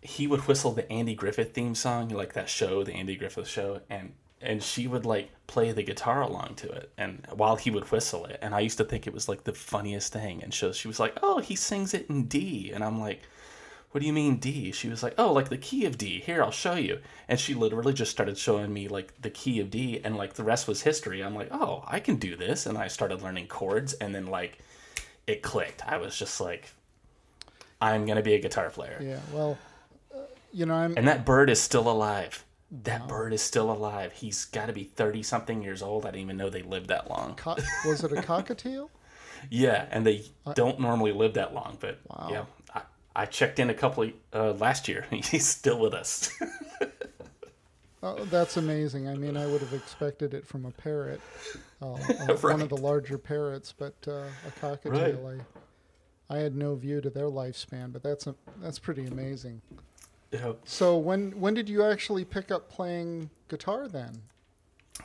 [0.01, 3.81] he would whistle the Andy Griffith theme song, like that show, the Andy Griffith show,
[3.89, 7.91] and and she would like play the guitar along to it and while he would
[7.91, 10.71] whistle it and i used to think it was like the funniest thing and so
[10.71, 13.21] she was like oh he sings it in d and i'm like
[13.91, 14.71] what do you mean d?
[14.71, 16.19] She was like oh like the key of d.
[16.19, 16.99] Here i'll show you.
[17.27, 20.43] And she literally just started showing me like the key of d and like the
[20.43, 21.23] rest was history.
[21.23, 22.65] I'm like oh i can do this.
[22.65, 24.59] And i started learning chords and then like
[25.25, 25.83] it clicked.
[25.87, 26.71] I was just like
[27.81, 29.57] i'm gonna be a guitar player yeah well
[30.13, 30.19] uh,
[30.51, 33.07] you know i'm and that bird is still alive that wow.
[33.07, 34.13] bird is still alive.
[34.13, 36.05] He's got to be 30 something years old.
[36.05, 37.35] I didn't even know they lived that long.
[37.35, 38.89] Co- was it a cockatiel?
[39.49, 40.53] yeah, and they I...
[40.53, 42.27] don't normally live that long, but wow.
[42.31, 42.45] yeah.
[42.73, 42.81] I,
[43.23, 45.05] I, checked in a couple of, uh, last year.
[45.11, 46.31] He's still with us.
[48.03, 49.07] oh, that's amazing.
[49.07, 51.21] I mean, I would have expected it from a parrot,
[51.81, 52.43] uh, right.
[52.43, 55.23] one of the larger parrots, but uh, a cockatiel.
[55.23, 55.39] Right.
[55.39, 55.43] I
[56.37, 59.61] had no view to their lifespan, but that's a, that's pretty amazing.
[60.31, 60.53] Yeah.
[60.63, 64.21] So when when did you actually pick up playing guitar then?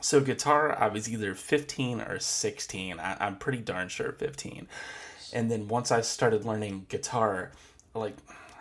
[0.00, 3.00] So guitar, I was either 15 or 16.
[3.00, 4.66] I, I'm pretty darn sure 15.
[5.32, 7.52] And then once I started learning guitar,
[7.94, 8.16] like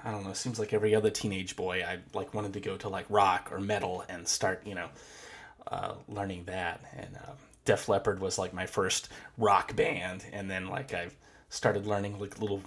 [0.05, 2.77] I don't know, it seems like every other teenage boy, I like wanted to go
[2.77, 4.89] to like rock or metal and start, you know,
[5.67, 6.81] uh, learning that.
[6.95, 7.31] And uh,
[7.65, 11.07] Def Leppard was like my first rock band, and then like I
[11.53, 12.61] started learning like little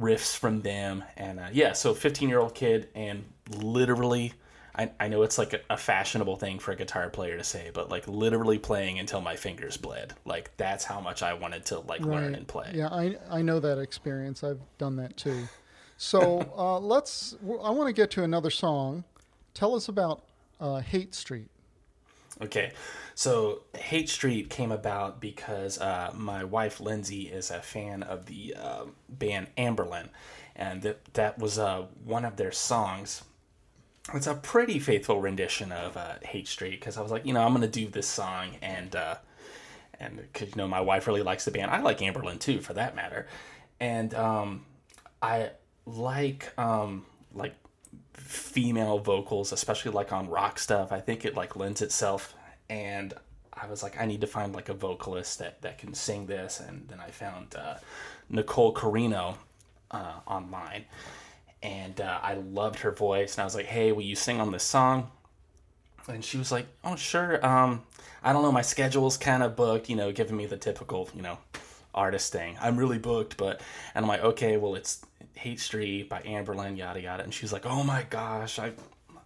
[0.00, 1.04] riffs from them.
[1.16, 3.24] And uh, yeah, so 15 year old kid, and
[3.56, 4.32] literally.
[4.72, 7.72] I, I know it's like a, a fashionable thing for a guitar player to say,
[7.74, 10.14] but like literally playing until my fingers bled.
[10.24, 12.70] Like that's how much I wanted to like learn and play.
[12.72, 14.44] Yeah, I I know that experience.
[14.44, 15.48] I've done that too.
[15.96, 17.36] So uh, let's.
[17.42, 19.02] I want to get to another song.
[19.54, 20.22] Tell us about
[20.60, 21.48] uh, Haight Street.
[22.42, 22.72] Okay,
[23.14, 28.54] so Haight Street came about because uh, my wife Lindsay is a fan of the
[28.58, 30.08] uh, band Anberlin,
[30.56, 33.22] and that that was uh, one of their songs.
[34.14, 37.44] It's a pretty faithful rendition of uh, Haight Street because I was like, you know,
[37.44, 39.16] I'm gonna do this song, and uh,
[39.98, 42.72] and because you know my wife really likes the band, I like Anberlin too, for
[42.72, 43.26] that matter,
[43.78, 44.64] and um,
[45.20, 45.50] I
[45.84, 47.54] like um, like
[48.26, 50.92] female vocals, especially like on rock stuff.
[50.92, 52.34] I think it like lends itself.
[52.68, 53.14] And
[53.52, 56.60] I was like, I need to find like a vocalist that, that can sing this.
[56.60, 57.74] And then I found uh,
[58.28, 59.38] Nicole Carino
[59.90, 60.84] uh, online.
[61.62, 63.34] And uh, I loved her voice.
[63.34, 65.10] And I was like, hey, will you sing on this song?
[66.08, 67.44] And she was like, oh, sure.
[67.44, 67.82] Um,
[68.22, 68.52] I don't know.
[68.52, 71.38] My schedule's kind of booked, you know, giving me the typical, you know,
[71.94, 72.56] artist thing.
[72.60, 73.60] I'm really booked, but,
[73.94, 75.04] and I'm like, okay, well, it's
[75.40, 77.22] Haight Street by Anberlin, yada yada.
[77.22, 78.72] And she's like, "Oh my gosh, I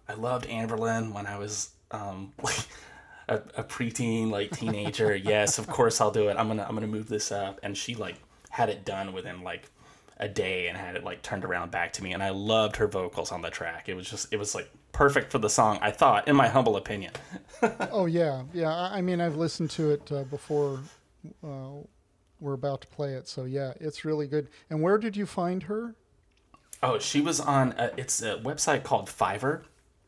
[0.07, 2.57] I loved Anberlin when I was um like
[3.27, 5.13] a, a preteen, like teenager.
[5.15, 6.37] yes, of course I'll do it.
[6.37, 8.15] I'm gonna I'm gonna move this up." And she like
[8.49, 9.69] had it done within like
[10.17, 12.13] a day and had it like turned around back to me.
[12.13, 13.89] And I loved her vocals on the track.
[13.89, 15.79] It was just it was like perfect for the song.
[15.81, 17.11] I thought, in my humble opinion.
[17.91, 18.71] oh yeah, yeah.
[18.73, 20.79] I mean, I've listened to it uh, before.
[21.43, 21.81] Uh,
[22.39, 23.27] we're about to play it.
[23.27, 24.49] So yeah, it's really good.
[24.69, 25.95] And where did you find her?
[26.83, 27.73] Oh, she was on.
[27.77, 29.63] A, it's a website called Fiverr.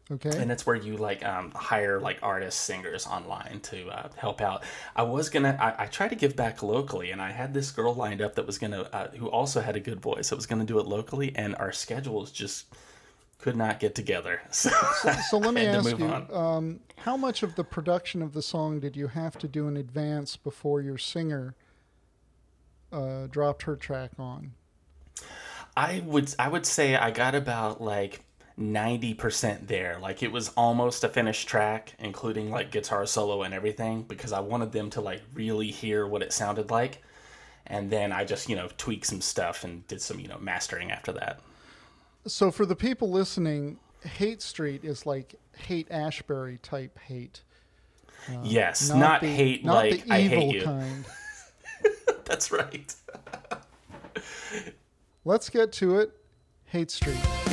[0.10, 0.38] Okay.
[0.38, 4.64] And it's where you like um, hire like artists, singers online to uh, help out.
[4.96, 7.94] I was gonna, I, I tried to give back locally, and I had this girl
[7.94, 10.64] lined up that was gonna, uh, who also had a good voice, that was gonna
[10.64, 12.68] do it locally, and our schedules just
[13.38, 14.42] could not get together.
[14.52, 14.70] So,
[15.02, 18.80] so, so let me ask you, um, how much of the production of the song
[18.80, 21.54] did you have to do in advance before your singer
[22.92, 24.54] uh, dropped her track on?
[25.76, 28.24] I would I would say I got about like
[28.60, 30.00] 90% there.
[30.02, 34.40] Like it was almost a finished track, including like guitar solo and everything, because I
[34.40, 37.04] wanted them to like really hear what it sounded like.
[37.68, 40.92] And then I just, you know, tweaked some stuff and did some, you know, mastering
[40.92, 41.42] after that.
[42.26, 47.42] So for the people listening, Haight Street is like Haight Ashbury type hate.
[48.30, 50.62] Uh, yes, not, not the, hate not like the evil I hate you.
[50.64, 51.06] kind.
[52.30, 52.94] That's right.
[55.26, 56.12] Let's get to it.
[56.66, 57.47] Haight Street.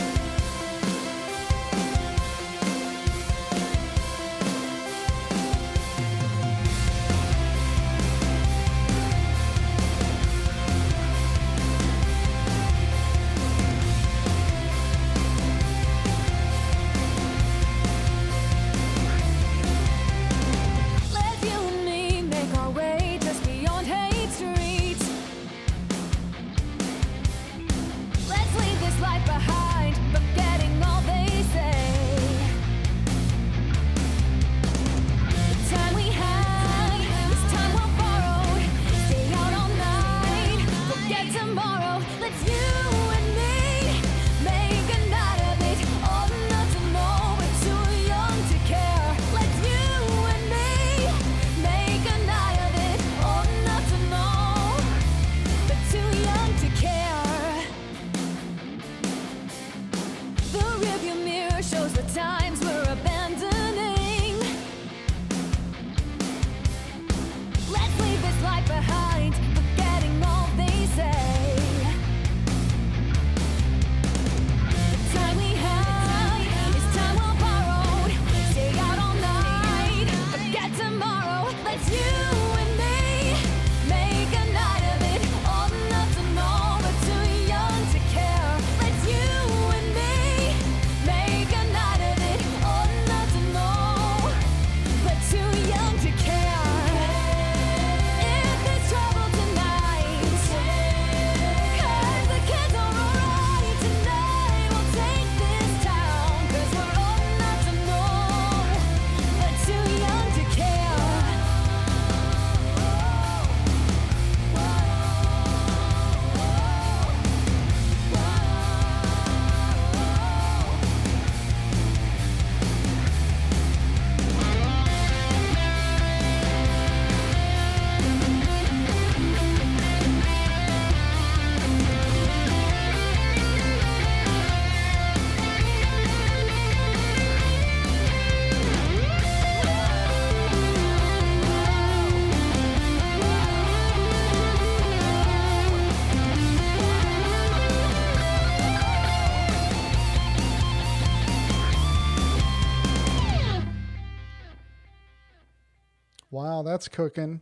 [156.64, 157.40] That's cooking.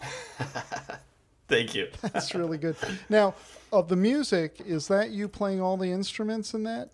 [1.48, 1.88] Thank you.
[2.02, 2.76] That's really good.
[3.08, 3.34] Now,
[3.72, 6.90] of the music, is that you playing all the instruments in that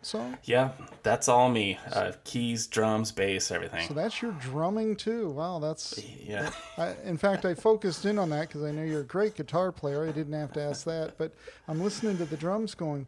[0.00, 0.38] song?
[0.44, 0.70] Yeah,
[1.02, 1.78] that's all me.
[1.92, 3.86] Uh, keys, drums, bass, everything.
[3.86, 5.28] So that's your drumming too.
[5.30, 6.02] Wow, that's.
[6.24, 6.50] yeah.
[6.78, 9.72] I, in fact, I focused in on that because I know you're a great guitar
[9.72, 10.08] player.
[10.08, 11.32] I didn't have to ask that, but
[11.68, 13.06] I'm listening to the drums, going,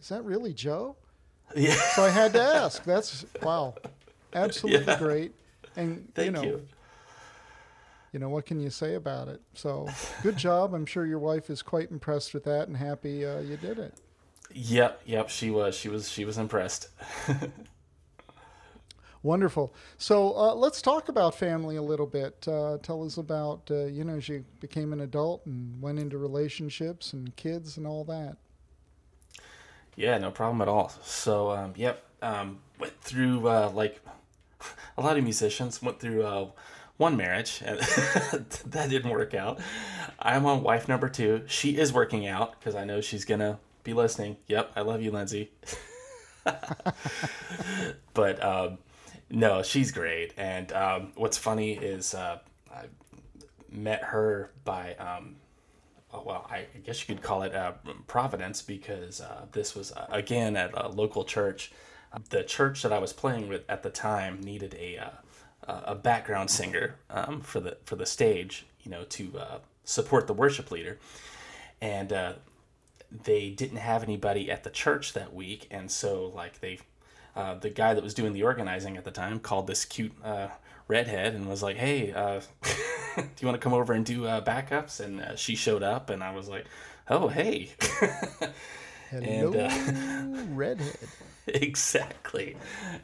[0.00, 0.96] "Is that really Joe?"
[1.54, 1.74] Yeah.
[1.94, 2.82] So I had to ask.
[2.82, 3.74] That's wow,
[4.34, 4.98] absolutely Yeah.
[4.98, 5.32] great.
[5.76, 6.66] And Thank you know, you.
[8.12, 9.40] You know what can you say about it?
[9.54, 9.88] So
[10.22, 10.74] good job.
[10.74, 13.94] I'm sure your wife is quite impressed with that and happy uh, you did it.
[14.52, 15.28] Yep, yep.
[15.28, 16.88] She was, she was, she was impressed.
[19.22, 19.74] Wonderful.
[19.98, 22.48] So uh, let's talk about family a little bit.
[22.48, 26.16] Uh, tell us about uh, you know as you became an adult and went into
[26.16, 28.36] relationships and kids and all that.
[29.94, 30.90] Yeah, no problem at all.
[31.02, 34.00] So, um, yep, um, went through uh, like
[34.96, 36.48] a lot of musicians went through uh,
[37.00, 37.80] one marriage, and
[38.66, 39.58] that didn't work out.
[40.18, 41.42] I'm on wife number two.
[41.46, 44.36] She is working out because I know she's gonna be listening.
[44.48, 45.50] Yep, I love you, Lindsay.
[48.14, 48.78] but um,
[49.30, 50.34] no, she's great.
[50.36, 52.40] And um, what's funny is uh,
[52.70, 52.84] I
[53.70, 55.36] met her by um,
[56.12, 57.72] oh, well, I guess you could call it uh,
[58.08, 61.72] Providence because uh, this was uh, again at a local church.
[62.28, 64.98] The church that I was playing with at the time needed a
[65.66, 70.26] uh, a background singer um, for the for the stage, you know, to uh, support
[70.26, 70.98] the worship leader,
[71.80, 72.32] and uh,
[73.24, 76.78] they didn't have anybody at the church that week, and so like they.
[77.36, 80.48] Uh, the guy that was doing the organizing at the time called this cute uh,
[80.88, 82.40] redhead and was like, "Hey, uh,
[83.16, 86.34] do you want to come over and do backups?" And she showed up, and I
[86.34, 86.66] was like,
[87.08, 87.70] "Oh, hey."
[89.10, 90.96] Hello, And, uh, redhead.
[91.48, 92.56] exactly.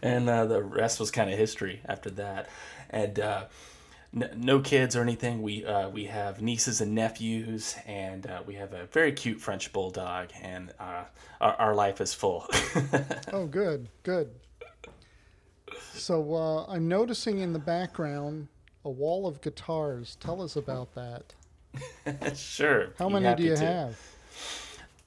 [0.03, 2.49] And uh, the rest was kind of history after that.
[2.91, 3.47] And uh,
[4.15, 5.43] n- no kids or anything.
[5.43, 9.73] We uh, we have nieces and nephews, and uh, we have a very cute French
[9.73, 11.05] bulldog, and uh,
[11.41, 12.47] our, our life is full.
[13.33, 14.31] Oh, good, good.
[15.93, 18.49] So uh, I'm noticing in the background
[18.85, 20.17] a wall of guitars.
[20.21, 22.37] Tell us about that.
[22.37, 22.91] sure.
[22.99, 23.67] How many do you to.
[23.67, 23.99] have?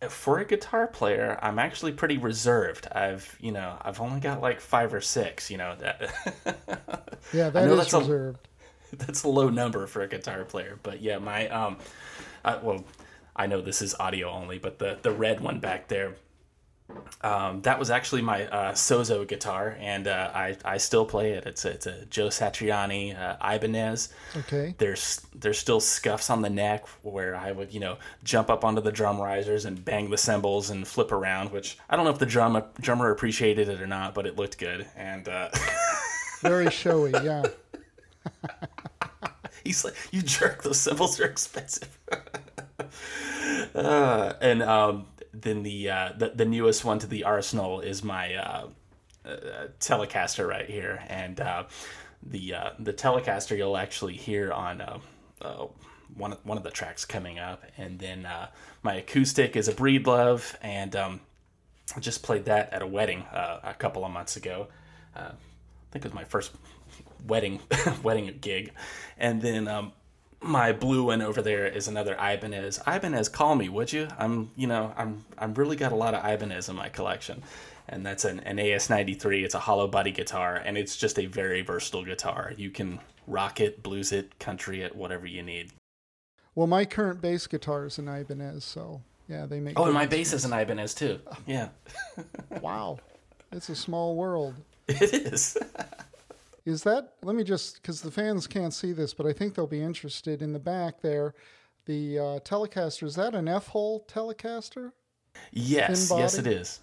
[0.07, 2.87] For a guitar player, I'm actually pretty reserved.
[2.89, 5.51] I've, you know, I've only got like five or six.
[5.51, 5.99] You know, that
[7.33, 8.35] Yeah, that know is that's a-
[8.93, 10.79] that's a low number for a guitar player.
[10.83, 11.77] But yeah, my um,
[12.45, 12.85] uh, well,
[13.35, 16.15] I know this is audio only, but the the red one back there,
[17.21, 21.45] um, that was actually my uh, Sozo guitar, and uh, I I still play it.
[21.45, 24.09] It's a, it's a Joe Satriani uh, Ibanez.
[24.37, 24.75] Okay.
[24.77, 28.81] There's there's still scuffs on the neck where I would you know jump up onto
[28.81, 32.19] the drum risers and bang the cymbals and flip around, which I don't know if
[32.19, 34.87] the drum drummer appreciated it or not, but it looked good.
[34.95, 35.49] And uh,
[36.41, 37.11] Very showy.
[37.11, 37.43] Yeah.
[39.63, 41.97] He's like, you jerk, those cymbals are expensive.
[43.75, 45.07] uh, and um,
[45.41, 48.67] then the, uh, the the newest one to the arsenal is my uh,
[49.25, 51.63] uh, Telecaster right here, and uh,
[52.23, 54.99] the uh, the Telecaster you'll actually hear on uh,
[56.15, 58.27] one of, one of the tracks coming up, and then
[58.83, 61.21] my acoustic is a Breedlove, and um,
[61.95, 64.67] I just played that at a wedding a couple of months ago.
[65.15, 65.31] I
[65.91, 66.51] think it was my first
[67.27, 67.59] wedding
[68.03, 68.71] wedding gig,
[69.17, 69.91] and then um,
[70.41, 72.79] my blue one over there is another Ibanez.
[72.87, 74.07] Ibanez, call me, would you?
[74.17, 77.43] I'm you know I'm I'm really got a lot of Ibanez in my collection,
[77.87, 79.43] and that's an, an AS93.
[79.43, 82.53] It's a hollow body guitar, and it's just a very versatile guitar.
[82.55, 85.71] You can rock it, blues it, country it, whatever you need.
[86.55, 89.77] Well, my current bass guitar is an Ibanez, so yeah, they make.
[89.79, 91.19] Oh, and my bass is an Ibanez too.
[91.45, 91.69] Yeah,
[92.61, 92.99] Wow,
[93.51, 94.55] it's a small world.
[94.87, 95.57] it is.
[96.69, 97.13] Is that?
[97.23, 100.41] Let me just because the fans can't see this, but I think they'll be interested
[100.41, 101.33] in the back there.
[101.85, 104.91] The uh, Telecaster is that an F-hole Telecaster?
[105.51, 106.79] Yes, yes, it is.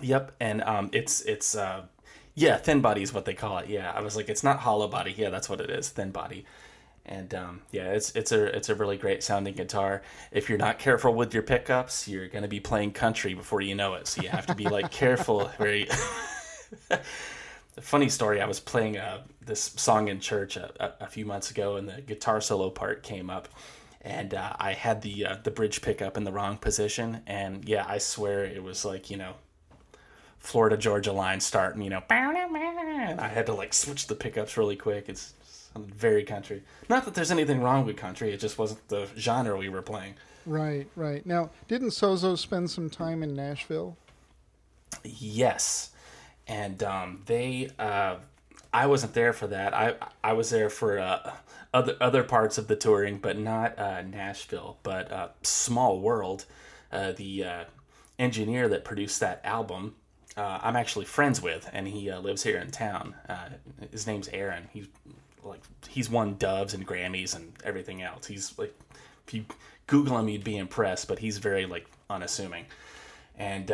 [0.00, 1.82] Yep, and um, it's it's uh,
[2.34, 3.68] yeah, thin body is what they call it.
[3.68, 5.14] Yeah, I was like, it's not hollow body.
[5.16, 6.44] Yeah, that's what it is, thin body.
[7.06, 10.02] And um, yeah, it's it's a it's a really great sounding guitar.
[10.32, 13.94] If you're not careful with your pickups, you're gonna be playing country before you know
[13.94, 14.08] it.
[14.08, 15.50] So you have to be like careful.
[15.58, 15.88] Very.
[17.74, 18.40] The funny story.
[18.40, 21.88] I was playing uh, this song in church a, a, a few months ago, and
[21.88, 23.48] the guitar solo part came up,
[24.02, 27.86] and uh, I had the uh, the bridge pickup in the wrong position, and yeah,
[27.88, 29.34] I swear it was like you know,
[30.38, 34.76] Florida Georgia line starting, you know, and I had to like switch the pickups really
[34.76, 35.08] quick.
[35.08, 35.34] It's
[35.76, 36.62] very country.
[36.88, 40.14] Not that there's anything wrong with country, it just wasn't the genre we were playing.
[40.44, 41.24] Right, right.
[41.24, 43.96] Now, didn't Sozo spend some time in Nashville?
[45.04, 45.91] Yes,
[46.52, 48.16] and um, they uh,
[48.72, 49.72] I wasn't there for that.
[49.74, 51.32] I I was there for uh,
[51.72, 54.76] other other parts of the touring, but not uh, Nashville.
[54.82, 56.44] But uh, Small World,
[56.92, 57.64] uh, the uh,
[58.18, 59.94] engineer that produced that album,
[60.36, 63.14] I'm actually friends with, and he lives here in town.
[63.90, 64.68] his name's Aaron.
[64.72, 64.88] He's
[65.42, 68.26] like he's won Doves and Grammys and everything else.
[68.26, 68.74] He's like
[69.26, 69.46] if you
[69.86, 71.08] Google him, you'd be impressed.
[71.08, 72.66] But he's very like unassuming,
[73.38, 73.70] and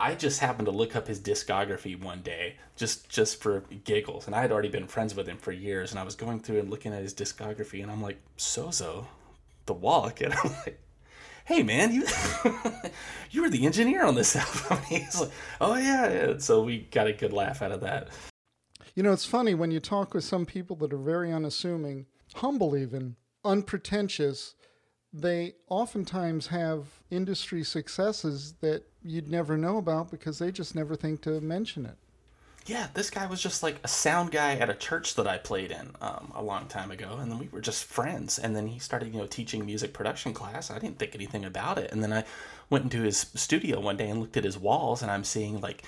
[0.00, 4.34] I just happened to look up his discography one day, just just for giggles, and
[4.34, 6.70] I had already been friends with him for years, and I was going through and
[6.70, 9.06] looking at his discography, and I'm like, Sozo,
[9.66, 10.80] the Walk, and I'm like,
[11.46, 12.06] hey man, you
[13.30, 14.36] you were the engineer on this
[14.70, 14.84] album.
[14.86, 15.30] He's like,
[15.60, 16.38] oh yeah, yeah.
[16.38, 18.08] So we got a good laugh out of that.
[18.94, 22.76] You know, it's funny when you talk with some people that are very unassuming, humble
[22.76, 24.54] even, unpretentious.
[25.12, 31.22] They oftentimes have industry successes that you'd never know about because they just never think
[31.22, 31.96] to mention it.
[32.68, 35.70] Yeah, this guy was just like a sound guy at a church that I played
[35.70, 38.38] in um, a long time ago, and then we were just friends.
[38.38, 40.70] And then he started, you know, teaching music production class.
[40.70, 42.24] I didn't think anything about it, and then I
[42.68, 45.84] went into his studio one day and looked at his walls, and I'm seeing like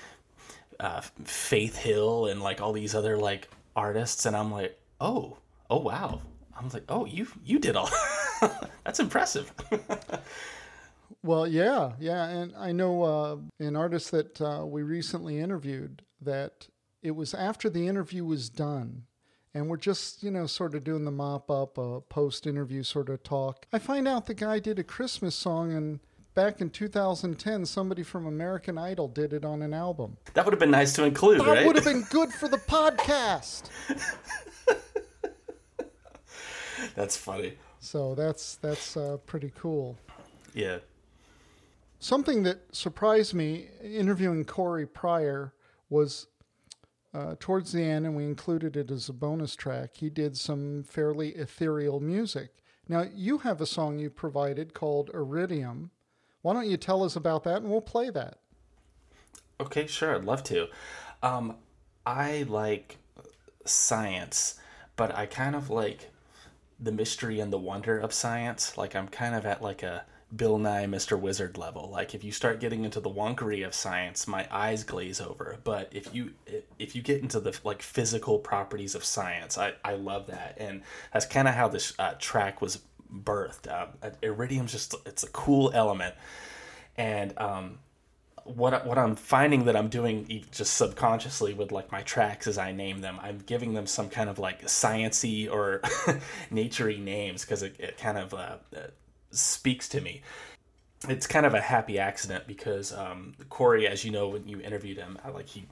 [0.79, 5.37] uh, Faith Hill and like all these other like artists, and I'm like, oh,
[5.69, 6.21] oh wow.
[6.57, 7.91] I'm like, oh, you you did all.
[8.83, 9.51] That's impressive.
[11.23, 16.67] Well, yeah, yeah, and I know uh, an artist that uh, we recently interviewed that
[17.03, 19.03] it was after the interview was done,
[19.53, 23.09] and we're just you know sort of doing the mop up, uh, post interview sort
[23.09, 23.67] of talk.
[23.71, 25.99] I find out the guy did a Christmas song and.
[26.33, 30.15] Back in 2010, somebody from American Idol did it on an album.
[30.33, 31.65] That would have been nice to include, that right?
[31.67, 33.63] would have been good for the podcast.
[36.95, 37.57] that's funny.
[37.81, 39.97] So that's that's uh, pretty cool.
[40.53, 40.77] Yeah.
[41.99, 45.53] Something that surprised me interviewing Corey Pryor
[45.89, 46.27] was
[47.13, 49.97] uh, towards the end, and we included it as a bonus track.
[49.97, 52.51] He did some fairly ethereal music.
[52.87, 55.91] Now, you have a song you provided called Iridium.
[56.41, 58.37] Why don't you tell us about that and we'll play that?
[59.59, 60.15] Okay, sure.
[60.15, 60.67] I'd love to.
[61.21, 61.57] Um,
[62.05, 62.97] I like
[63.65, 64.59] science,
[64.95, 66.10] but I kind of like
[66.81, 68.77] the mystery and the wonder of science.
[68.77, 70.05] Like, I'm kind of at like a
[70.35, 71.19] Bill Nye Mr.
[71.19, 71.89] Wizard level.
[71.89, 75.57] Like if you start getting into the wonkery of science, my eyes glaze over.
[75.63, 76.31] But if you
[76.79, 80.83] if you get into the like physical properties of science, I, I love that, and
[81.11, 82.79] that's kind of how this uh, track was
[83.13, 83.69] birthed.
[83.69, 83.89] Um,
[84.21, 86.15] iridium's just it's a cool element,
[86.95, 87.79] and um,
[88.43, 92.71] what what I'm finding that I'm doing just subconsciously with like my tracks as I
[92.71, 95.79] name them, I'm giving them some kind of like sciency or
[96.51, 98.57] naturey names because it, it kind of uh,
[99.31, 100.21] speaks to me.
[101.09, 104.97] It's kind of a happy accident because um, Corey, as you know, when you interviewed
[104.97, 105.65] him, I, like he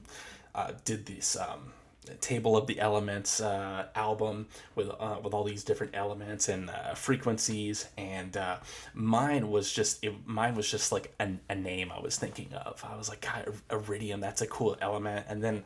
[0.54, 1.72] uh, did this um,
[2.20, 6.94] table of the elements uh, album with uh, with all these different elements and uh,
[6.94, 8.56] frequencies, and uh,
[8.94, 12.84] mine was just it, mine was just like a, a name I was thinking of.
[12.88, 15.64] I was like, God, iridium, that's a cool element, and then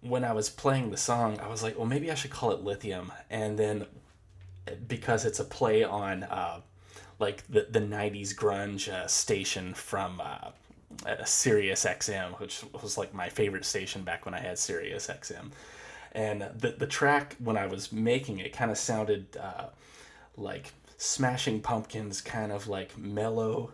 [0.00, 2.62] when I was playing the song, I was like, well, maybe I should call it
[2.62, 3.86] lithium, and then
[4.88, 6.60] because it's a play on uh,
[7.18, 10.20] like the the '90s grunge uh, station from
[11.06, 15.06] uh, uh, Sirius XM, which was like my favorite station back when I had Sirius
[15.08, 15.50] XM.
[16.12, 19.66] And the the track when I was making it kind of sounded uh,
[20.36, 23.72] like Smashing Pumpkins, kind of like mellow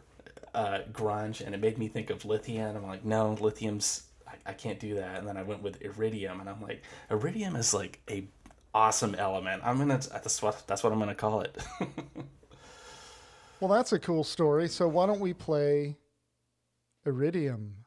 [0.55, 2.77] uh, grunge, and it made me think of Lithium.
[2.77, 5.19] I'm like, no, Lithium's I, I can't do that.
[5.19, 8.27] And then I went with Iridium, and I'm like, Iridium is like a
[8.75, 9.63] awesome element.
[9.65, 11.57] I'm gonna that's what that's what I'm gonna call it.
[13.61, 14.69] Well, that's a cool story.
[14.69, 15.97] So why don't we play
[17.07, 17.86] Iridium?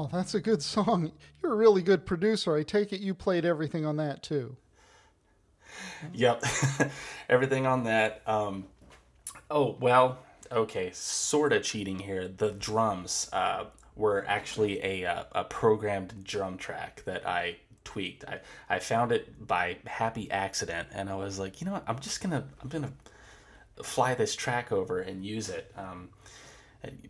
[0.00, 1.12] Wow, that's a good song.
[1.42, 2.56] You're a really good producer.
[2.56, 4.56] I take it you played everything on that too.
[6.14, 6.42] Yep,
[7.28, 8.22] everything on that.
[8.26, 8.64] Um,
[9.50, 10.18] oh well,
[10.50, 12.28] okay, sort of cheating here.
[12.28, 18.24] The drums uh, were actually a uh, a programmed drum track that I tweaked.
[18.24, 18.40] I,
[18.70, 21.84] I found it by happy accident, and I was like, you know what?
[21.86, 22.92] I'm just gonna I'm gonna
[23.82, 25.70] fly this track over and use it.
[25.76, 26.08] Um,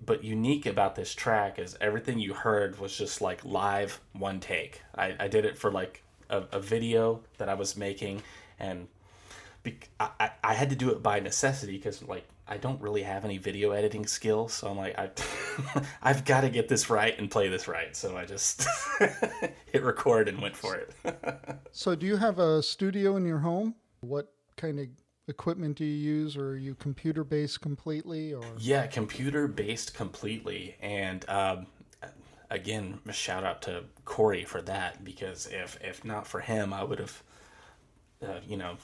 [0.04, 4.82] but unique about this track is everything you heard was just like live one take.
[4.96, 8.22] I, I did it for like a, a video that I was making,
[8.58, 8.88] and
[9.62, 13.24] be, I, I had to do it by necessity because like I don't really have
[13.24, 15.10] any video editing skills, so I'm like I
[16.02, 17.94] I've got to get this right and play this right.
[17.94, 18.66] So I just
[18.98, 20.94] hit record and went for it.
[21.72, 23.76] so do you have a studio in your home?
[24.00, 24.88] What kind of
[25.28, 28.44] equipment do you use or are you computer based completely or?
[28.58, 30.76] Yeah computer based completely.
[30.80, 31.66] And um,
[32.50, 36.98] again shout out to corey for that because if if not for him i would
[36.98, 37.22] have
[38.22, 38.76] uh, you know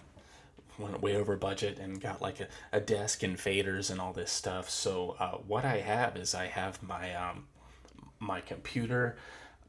[0.78, 4.30] went way over budget and got like a, a desk and faders and all this
[4.30, 4.68] stuff.
[4.68, 7.46] So uh, what i have is i have my um,
[8.18, 9.16] my computer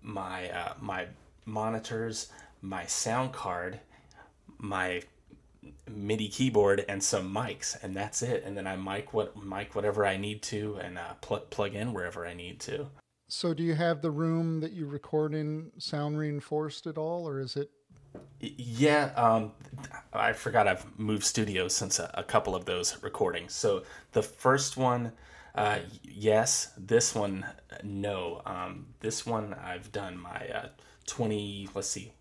[0.02, 1.08] my uh, my
[1.46, 2.28] monitors
[2.62, 3.80] my sound card
[4.58, 5.02] my
[5.90, 8.44] MIDI keyboard and some mics, and that's it.
[8.46, 11.94] And then I mic what mic whatever I need to, and uh, pl- plug in
[11.94, 12.88] wherever I need to.
[13.30, 17.40] So, do you have the room that you record in sound reinforced at all, or
[17.40, 17.70] is it?
[18.40, 19.52] Yeah, um,
[20.14, 23.54] I forgot I've moved studios since a, a, couple of those recordings.
[23.54, 25.12] So the first one,
[25.56, 26.72] uh, yes.
[26.78, 27.46] This one,
[27.84, 28.42] no.
[28.46, 30.68] Um, this one I've done my uh,
[31.06, 31.68] twenty.
[31.74, 32.14] Let's see,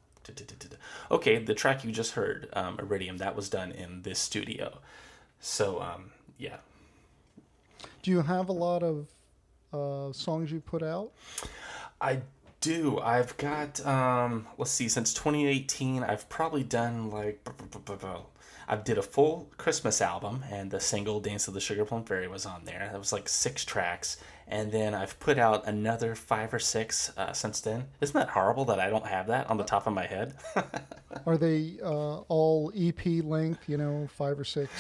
[1.11, 4.79] Okay, the track you just heard, um, Iridium, that was done in this studio.
[5.41, 6.57] So, um, yeah.
[8.03, 9.09] Do you have a lot of
[9.73, 11.13] uh, songs you put out?
[12.01, 12.21] I
[12.61, 12.99] do.
[12.99, 17.47] I've got, um, let's see, since 2018, I've probably done like
[18.69, 22.27] I did a full Christmas album, and the single "Dance of the Sugar Plum Fairy"
[22.27, 22.89] was on there.
[22.91, 24.17] That was like six tracks,
[24.49, 27.87] and then I've put out another five or six uh, since then.
[28.01, 30.35] Isn't that horrible that I don't have that on the top of my head?
[31.27, 33.69] Are they uh, all EP length?
[33.69, 34.71] You know, five or six?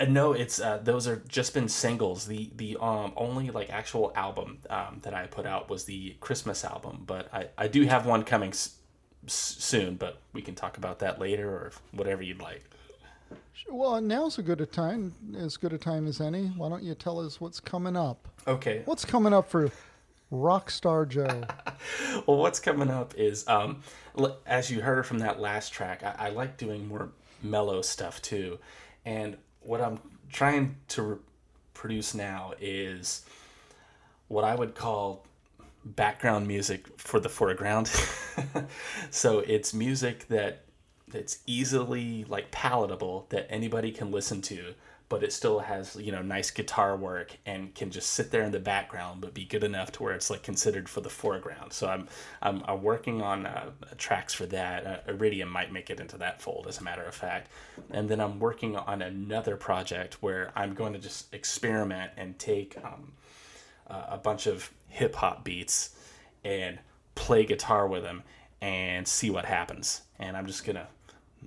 [0.00, 2.26] Uh, no, it's uh, those are just been singles.
[2.26, 6.64] The the um, only like actual album um, that I put out was the Christmas
[6.64, 8.78] album, but I, I do have one coming s-
[9.26, 9.94] soon.
[9.94, 12.64] But we can talk about that later or whatever you'd like.
[13.70, 16.46] Well, now's a good a time, as good a time as any.
[16.48, 18.28] Why don't you tell us what's coming up?
[18.46, 18.82] Okay.
[18.84, 19.70] What's coming up for
[20.32, 21.44] Rockstar Joe?
[22.26, 23.82] well, what's coming up is, um,
[24.46, 27.10] as you heard from that last track, I, I like doing more
[27.42, 28.58] mellow stuff too,
[29.04, 30.00] and what I'm
[30.32, 31.16] trying to re-
[31.74, 33.24] produce now is
[34.28, 35.26] what I would call
[35.84, 37.90] background music for the foreground.
[39.10, 40.64] so it's music that
[41.10, 44.74] that's easily like palatable that anybody can listen to
[45.08, 48.52] but it still has you know nice guitar work and can just sit there in
[48.52, 51.72] the background but be good enough to where it's like considered for the foreground.
[51.72, 52.08] So i'm
[52.42, 54.86] i'm, I'm working on uh, tracks for that.
[54.86, 57.50] Uh, iridium might make it into that fold as a matter of fact.
[57.90, 62.76] And then i'm working on another project where i'm going to just experiment and take
[62.84, 63.12] um,
[63.88, 65.96] uh, a bunch of hip-hop beats
[66.44, 66.78] and
[67.14, 68.22] play guitar with them
[68.60, 70.02] and see what happens.
[70.18, 70.88] And i'm just gonna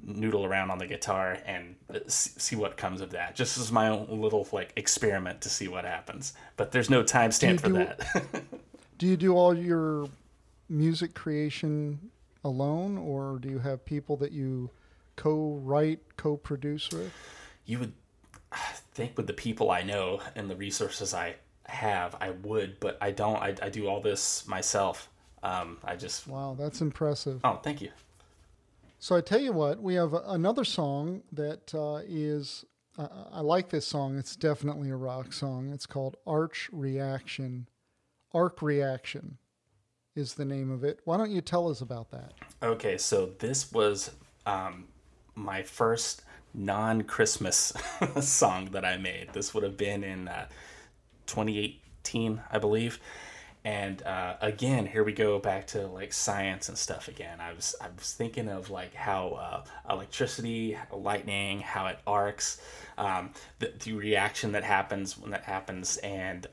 [0.03, 1.75] noodle around on the guitar and
[2.07, 3.35] see what comes of that.
[3.35, 6.33] Just as my own little like experiment to see what happens.
[6.57, 8.43] But there's no timestamp for do, that.
[8.97, 10.07] do you do all your
[10.69, 12.11] music creation
[12.43, 14.69] alone, or do you have people that you
[15.15, 17.11] co-write, co-produce with?
[17.65, 17.93] You would
[18.93, 21.35] think with the people I know and the resources I
[21.67, 23.37] have, I would, but I don't.
[23.37, 25.09] I, I do all this myself.
[25.43, 27.41] Um, I just wow, that's impressive.
[27.43, 27.89] Oh, thank you.
[29.01, 32.63] So I tell you what, we have another song that uh, is.
[32.99, 34.15] Uh, I like this song.
[34.19, 35.71] It's definitely a rock song.
[35.73, 37.67] It's called Arch Reaction.
[38.31, 39.39] Arc Reaction
[40.15, 40.99] is the name of it.
[41.05, 42.33] Why don't you tell us about that?
[42.61, 44.11] Okay, so this was
[44.45, 44.87] um,
[45.33, 46.21] my first
[46.53, 47.73] non Christmas
[48.21, 49.29] song that I made.
[49.33, 50.45] This would have been in uh,
[51.25, 52.99] 2018, I believe
[53.63, 57.39] and uh, again here we go back to like science and stuff again.
[57.39, 62.61] I was i was thinking of like how uh, electricity lightning how it arcs
[62.97, 65.97] um, the, the reaction that happens when that happens.
[65.97, 66.47] And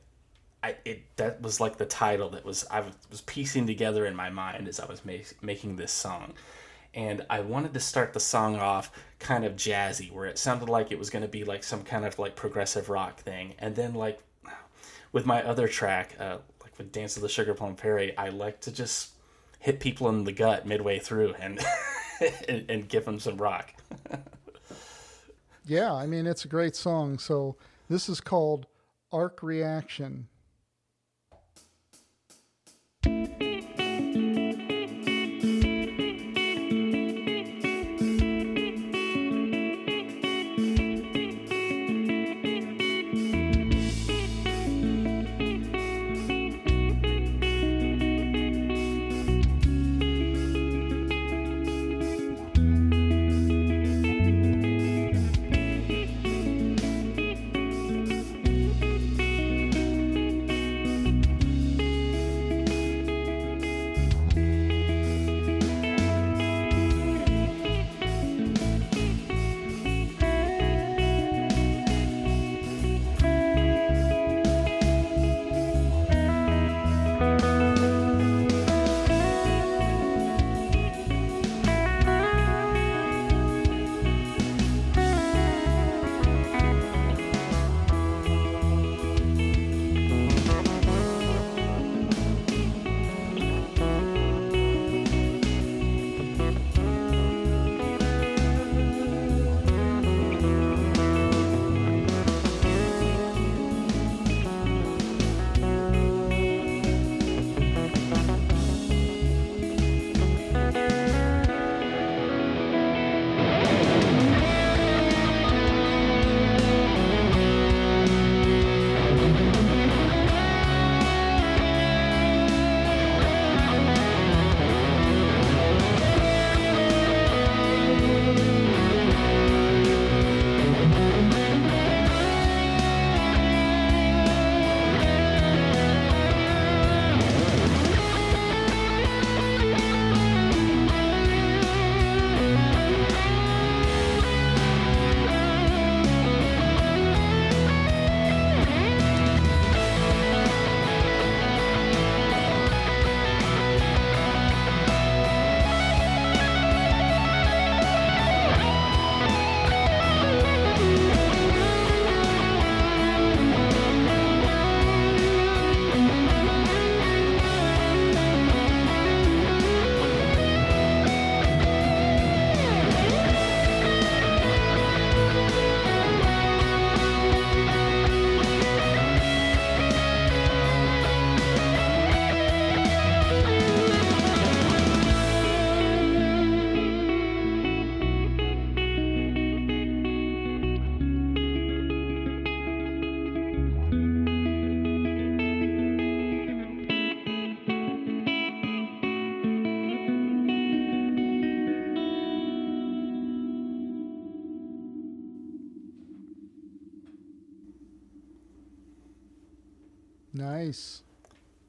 [0.63, 4.31] I, it that was like the title that was I was piecing together in my
[4.31, 6.35] mind as I was ma- making this song,
[6.95, 8.91] and I wanted to start the song off
[9.21, 12.05] kind of jazzy, where it sounded like it was going to be like some kind
[12.05, 14.19] of like progressive rock thing, and then like
[15.13, 16.39] with my other track, uh,
[16.79, 19.11] with Dance of the Sugar Plum Fairy, I like to just
[19.59, 21.59] hit people in the gut midway through and
[22.49, 23.74] and, and give them some rock.
[25.66, 27.18] yeah, I mean it's a great song.
[27.18, 27.57] So
[27.91, 28.66] this is called
[29.12, 30.29] Arc Reaction.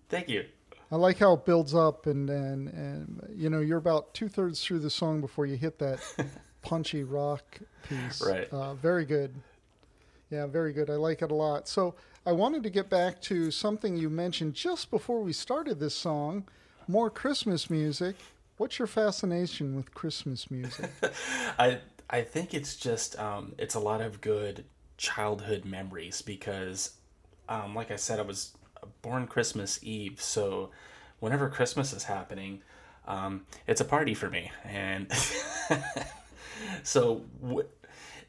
[0.09, 0.45] Thank you.
[0.91, 4.63] I like how it builds up, and and and you know you're about two thirds
[4.63, 5.99] through the song before you hit that
[6.61, 8.21] punchy rock piece.
[8.21, 8.51] Right.
[8.51, 9.35] Uh, very good.
[10.31, 10.89] Yeah, very good.
[10.89, 11.67] I like it a lot.
[11.67, 11.95] So
[12.25, 16.45] I wanted to get back to something you mentioned just before we started this song.
[16.87, 18.15] More Christmas music.
[18.57, 20.89] What's your fascination with Christmas music?
[21.59, 21.79] I
[22.09, 24.65] I think it's just um, it's a lot of good
[24.97, 26.95] childhood memories because,
[27.47, 28.53] um, like I said, I was
[29.01, 30.71] born Christmas Eve, so
[31.19, 32.61] whenever Christmas is happening,
[33.07, 35.11] um, it's a party for me, and
[36.83, 37.23] so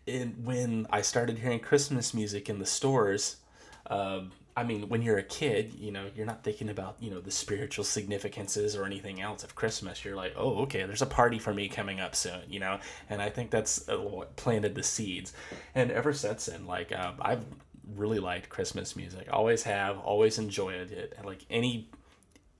[0.06, 3.36] when I started hearing Christmas music in the stores.
[3.86, 4.22] Uh,
[4.56, 7.30] I mean, when you're a kid, you know, you're not thinking about, you know, the
[7.30, 10.04] spiritual significances or anything else of Christmas.
[10.04, 12.78] You're like, oh, okay, there's a party for me coming up soon, you know?
[13.08, 15.32] And I think that's what planted the seeds.
[15.74, 17.44] And ever since then, like, uh, I've
[17.94, 19.28] really liked Christmas music.
[19.32, 21.18] Always have, always enjoyed it.
[21.24, 21.88] Like any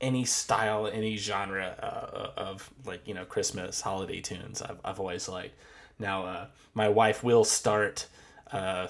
[0.00, 5.28] any style, any genre uh, of like you know Christmas holiday tunes, I've I've always
[5.28, 5.54] liked.
[5.98, 8.06] Now, uh, my wife will start
[8.52, 8.88] uh,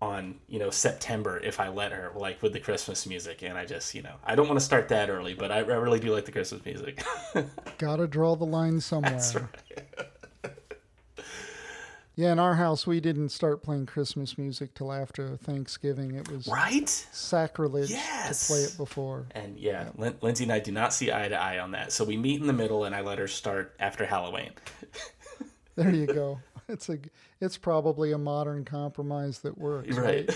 [0.00, 3.66] on you know September if I let her, like with the Christmas music, and I
[3.66, 6.12] just you know I don't want to start that early, but I, I really do
[6.12, 7.02] like the Christmas music.
[7.78, 9.20] Gotta draw the line somewhere.
[9.34, 10.08] Right.
[12.16, 16.14] Yeah, in our house, we didn't start playing Christmas music till after Thanksgiving.
[16.14, 18.46] It was right sacrilege yes.
[18.46, 19.26] to play it before.
[19.32, 19.90] And yeah, yeah.
[19.98, 21.92] Lin- Lindsay and I do not see eye to eye on that.
[21.92, 24.52] So we meet in the middle, and I let her start after Halloween.
[25.76, 26.40] there you go.
[26.68, 26.98] It's a
[27.40, 29.96] it's probably a modern compromise that works.
[29.96, 30.28] Right.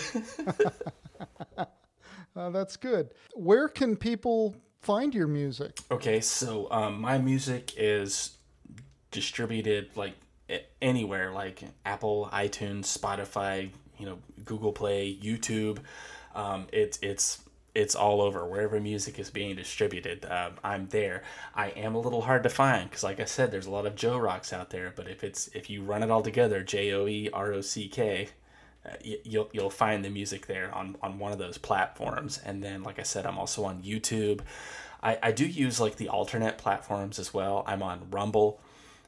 [0.55, 1.67] right?
[2.33, 3.09] Uh, that's good.
[3.33, 5.77] Where can people find your music?
[5.91, 8.37] Okay, so um, my music is
[9.11, 10.13] distributed like
[10.81, 15.79] anywhere, like Apple, iTunes, Spotify, you know, Google Play, YouTube.
[16.35, 17.39] Um, it's it's
[17.73, 20.25] it's all over wherever music is being distributed.
[20.25, 21.23] Um, I'm there.
[21.55, 23.95] I am a little hard to find because, like I said, there's a lot of
[23.95, 24.91] Joe Rocks out there.
[24.95, 27.87] But if it's if you run it all together, J O E R O C
[27.87, 28.29] K,
[28.85, 32.39] uh, you'll you'll find the music there on on one of those platforms.
[32.43, 34.41] And then, like I said, I'm also on YouTube.
[35.03, 37.63] I, I do use like the alternate platforms as well.
[37.65, 38.59] I'm on Rumble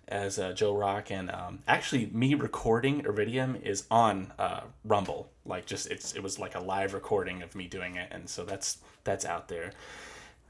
[0.07, 5.29] as uh, Joe Rock, and um, actually, me recording Iridium is on uh, Rumble.
[5.45, 8.43] Like, just it's it was like a live recording of me doing it, and so
[8.45, 9.71] that's that's out there.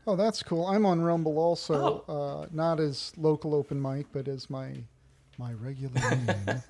[0.06, 0.66] Oh, that's cool.
[0.66, 2.14] I'm on Rumble also, oh.
[2.14, 4.74] uh, not as local open mic, but as my
[5.38, 6.64] my regular name.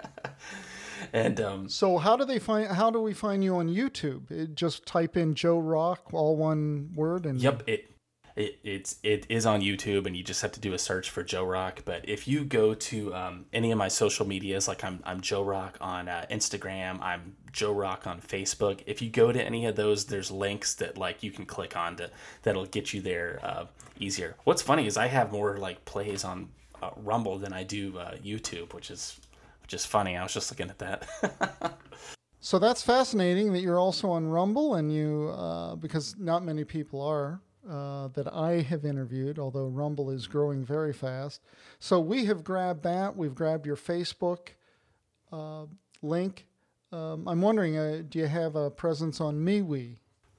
[1.14, 2.68] and um, so, how do they find?
[2.68, 4.30] How do we find you on YouTube?
[4.30, 7.90] It, just type in Joe Rock, all one word, and yep, it
[8.36, 11.24] it, it's it is on YouTube, and you just have to do a search for
[11.24, 11.84] Joe Rock.
[11.86, 15.44] But if you go to um, any of my social medias, like I'm I'm Joe
[15.44, 18.82] Rock on uh, Instagram, I'm Joe Rock on Facebook.
[18.88, 21.96] If you go to any of those, there's links that like you can click on
[21.98, 22.10] to
[22.42, 23.66] that'll get you there uh,
[24.00, 24.36] easier.
[24.46, 26.50] What's funny is I have more like plays on
[26.82, 29.20] uh, Rumble than I do uh, YouTube, which is
[29.62, 30.18] which is funny.
[30.18, 31.78] I was just looking at that.
[32.40, 37.00] so that's fascinating that you're also on Rumble, and you uh, because not many people
[37.00, 37.40] are
[37.70, 41.42] uh, that I have interviewed, although Rumble is growing very fast.
[41.80, 43.16] So we have grabbed that.
[43.16, 44.50] We've grabbed your Facebook
[45.32, 45.66] uh,
[46.02, 46.46] link.
[46.92, 49.98] Um, I'm wondering, uh, do you have a presence on MeWe?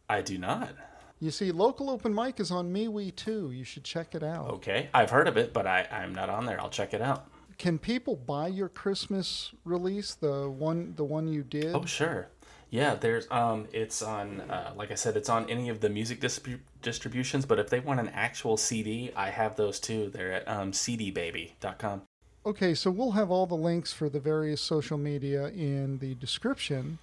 [0.09, 0.75] I do not.
[1.19, 3.51] You see, local open mic is on MeWe too.
[3.51, 4.51] You should check it out.
[4.51, 6.61] Okay, I've heard of it, but I, I'm not on there.
[6.61, 7.27] I'll check it out.
[7.57, 11.75] Can people buy your Christmas release, the one the one you did?
[11.75, 12.29] Oh, sure.
[12.71, 16.21] Yeah, there's um, it's on uh, like I said, it's on any of the music
[16.21, 17.47] distribu- distributions.
[17.47, 20.11] But if they want an actual CD, I have those too.
[20.11, 22.03] They're at um, cdbaby.com.
[22.47, 26.99] Okay, so we'll have all the links for the various social media in the description.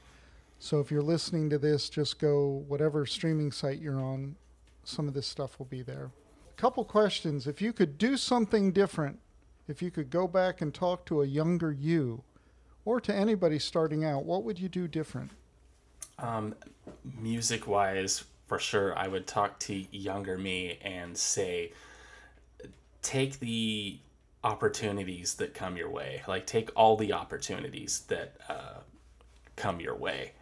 [0.59, 4.35] So if you're listening to this, just go whatever streaming site you're on.
[4.83, 6.11] Some of this stuff will be there.
[6.55, 7.47] A couple questions.
[7.47, 9.17] If you could do something different,
[9.67, 12.23] if you could go back and talk to a younger you,
[12.85, 15.31] or to anybody starting out, what would you do different?
[16.21, 16.55] Um,
[17.19, 21.73] music wise, for sure, I would talk to younger me and say,
[23.01, 23.99] take the
[24.43, 26.21] opportunities that come your way.
[26.27, 28.81] Like, take all the opportunities that uh,
[29.55, 30.33] come your way.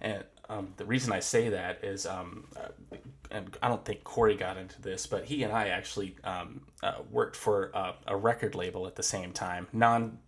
[0.00, 2.96] And um, the reason I say that is, um, uh,
[3.30, 6.94] and I don't think Corey got into this, but he and I actually um, uh,
[7.10, 10.18] worked for a, a record label at the same time, non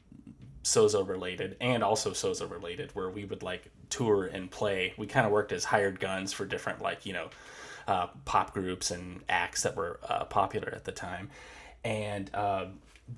[0.64, 4.94] Sozo related and also Sozo related, where we would like tour and play.
[4.96, 7.28] We kind of worked as hired guns for different like you know
[7.86, 11.30] uh, pop groups and acts that were uh, popular at the time,
[11.84, 12.66] and uh,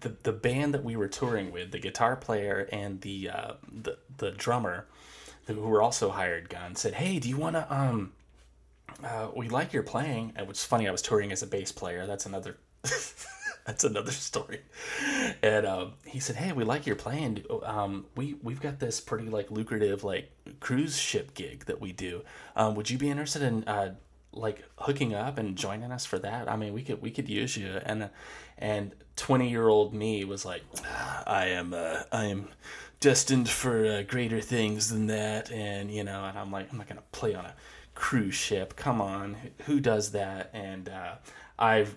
[0.01, 3.97] the the band that we were touring with, the guitar player and the uh, the
[4.18, 4.86] the drummer,
[5.47, 8.12] who were also hired guns, said, "Hey, do you want to um."
[9.05, 10.32] Uh, we like your playing.
[10.36, 12.07] And it's funny, I was touring as a bass player.
[12.07, 12.57] That's another
[13.67, 14.61] that's another story.
[15.43, 17.43] And um, he said, "Hey, we like your plan.
[17.64, 22.23] Um, we we've got this pretty like lucrative like cruise ship gig that we do.
[22.55, 23.95] Um, would you be interested in uh,
[24.33, 26.51] like hooking up and joining us for that?
[26.51, 28.09] I mean, we could we could use you." And
[28.57, 30.62] and twenty year old me was like,
[31.27, 32.49] "I am uh, I am."
[32.99, 36.89] destined for uh, greater things than that and you know and i'm like i'm not
[36.89, 37.55] gonna play on a
[37.95, 39.37] cruise ship come on
[39.67, 41.14] who does that and uh,
[41.59, 41.95] i've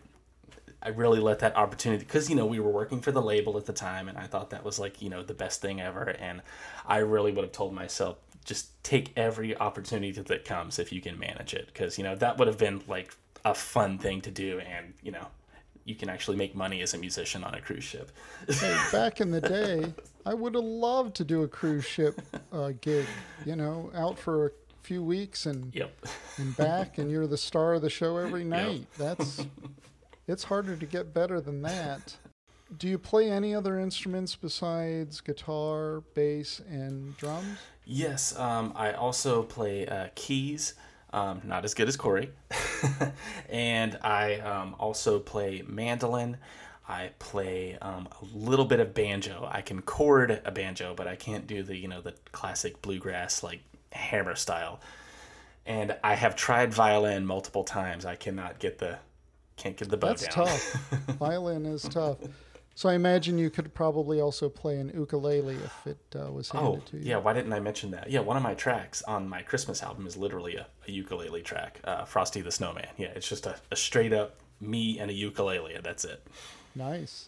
[0.81, 3.65] I really let that opportunity because you know we were working for the label at
[3.65, 6.41] the time, and I thought that was like you know the best thing ever, and
[6.85, 11.19] I really would have told myself just take every opportunity that comes if you can
[11.19, 14.59] manage it, because you know that would have been like a fun thing to do,
[14.59, 15.27] and you know
[15.89, 18.11] you can actually make money as a musician on a cruise ship.
[18.47, 19.91] hey, back in the day,
[20.25, 22.21] I would have loved to do a cruise ship
[22.53, 23.05] uh, gig,
[23.43, 24.51] you know, out for a
[24.83, 25.91] few weeks and yep.
[26.37, 28.85] and back, and you're the star of the show every night.
[28.99, 29.17] Yep.
[29.17, 29.45] That's
[30.29, 32.15] it's harder to get better than that.
[32.77, 37.57] Do you play any other instruments besides guitar, bass, and drums?
[37.83, 40.75] Yes, um, I also play uh, keys.
[41.11, 42.31] Um, not as good as Corey.
[43.49, 46.37] and I um, also play mandolin.
[46.87, 49.49] I play um, a little bit of banjo.
[49.51, 53.41] I can chord a banjo, but I can't do the you know the classic bluegrass
[53.41, 53.61] like
[53.91, 54.79] hammer style.
[55.65, 58.05] And I have tried violin multiple times.
[58.05, 58.99] I cannot get the
[59.59, 60.45] can't get the bow That's down.
[60.47, 60.73] tough.
[61.19, 62.17] Violin is tough.
[62.75, 66.67] So I imagine you could probably also play an ukulele if it uh, was handed
[66.67, 67.03] Oh, to you.
[67.03, 67.17] yeah.
[67.17, 68.09] Why didn't I mention that?
[68.09, 71.81] Yeah, one of my tracks on my Christmas album is literally a, a ukulele track,
[71.83, 72.87] uh, Frosty the Snowman.
[72.97, 76.25] Yeah, it's just a, a straight up me and a ukulele, that's it.
[76.73, 77.27] Nice.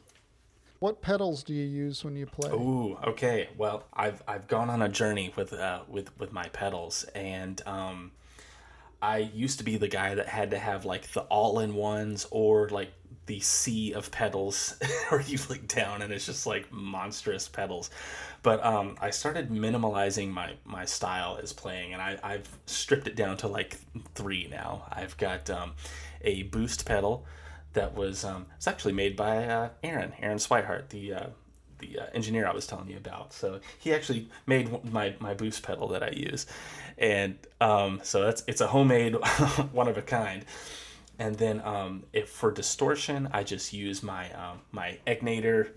[0.79, 2.49] What pedals do you use when you play?
[2.51, 3.49] Ooh, okay.
[3.57, 8.11] Well, I've I've gone on a journey with uh with with my pedals, and um,
[9.01, 12.27] I used to be the guy that had to have like the all in ones
[12.29, 12.91] or like
[13.25, 14.75] the sea of pedals,
[15.09, 17.89] where you look down and it's just like monstrous pedals.
[18.43, 23.15] But um, I started minimalizing my my style as playing, and I I've stripped it
[23.15, 23.77] down to like
[24.15, 24.85] three now.
[24.91, 25.73] I've got um,
[26.21, 27.25] a boost pedal
[27.73, 31.27] that was um, it's actually made by uh, Aaron Aaron Swihart, the uh,
[31.81, 33.33] the uh, engineer I was telling you about.
[33.33, 36.45] So he actually made my my boost pedal that I use,
[36.97, 39.15] and um, so that's it's a homemade
[39.71, 40.45] one of a kind.
[41.19, 45.71] And then um, if for distortion, I just use my um, my Egnater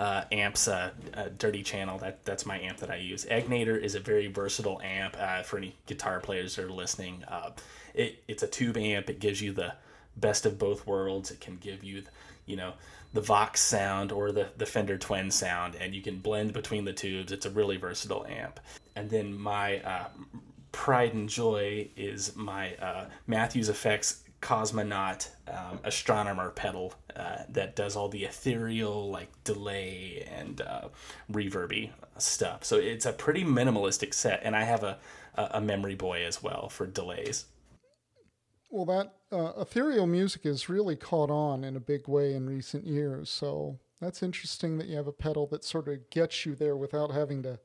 [0.00, 1.98] uh, amps uh, uh, dirty channel.
[1.98, 3.26] That that's my amp that i use.
[3.26, 7.22] Egnater is a very versatile amp uh, for any guitar players that are listening.
[7.28, 7.50] Uh,
[7.94, 9.10] it, it's a tube amp.
[9.10, 9.74] It gives you the
[10.16, 11.30] best of both worlds.
[11.30, 12.02] It can give you
[12.46, 12.72] you know
[13.12, 16.92] the vox sound or the, the fender twin sound and you can blend between the
[16.92, 17.32] tubes.
[17.32, 18.60] It's a really versatile amp.
[18.94, 20.08] And then my uh,
[20.72, 27.94] pride and joy is my uh, matthews effects cosmonaut um, astronomer pedal uh, that does
[27.94, 30.88] all the ethereal like delay and uh,
[31.30, 32.64] reverby stuff.
[32.64, 34.98] So it's a pretty minimalistic set and i have a,
[35.34, 37.46] a a memory boy as well for delays.
[38.70, 42.86] Well, that uh, ethereal music has really caught on in a big way in recent
[42.86, 43.30] years.
[43.30, 47.10] So that's interesting that you have a pedal that sort of gets you there without
[47.12, 47.58] having to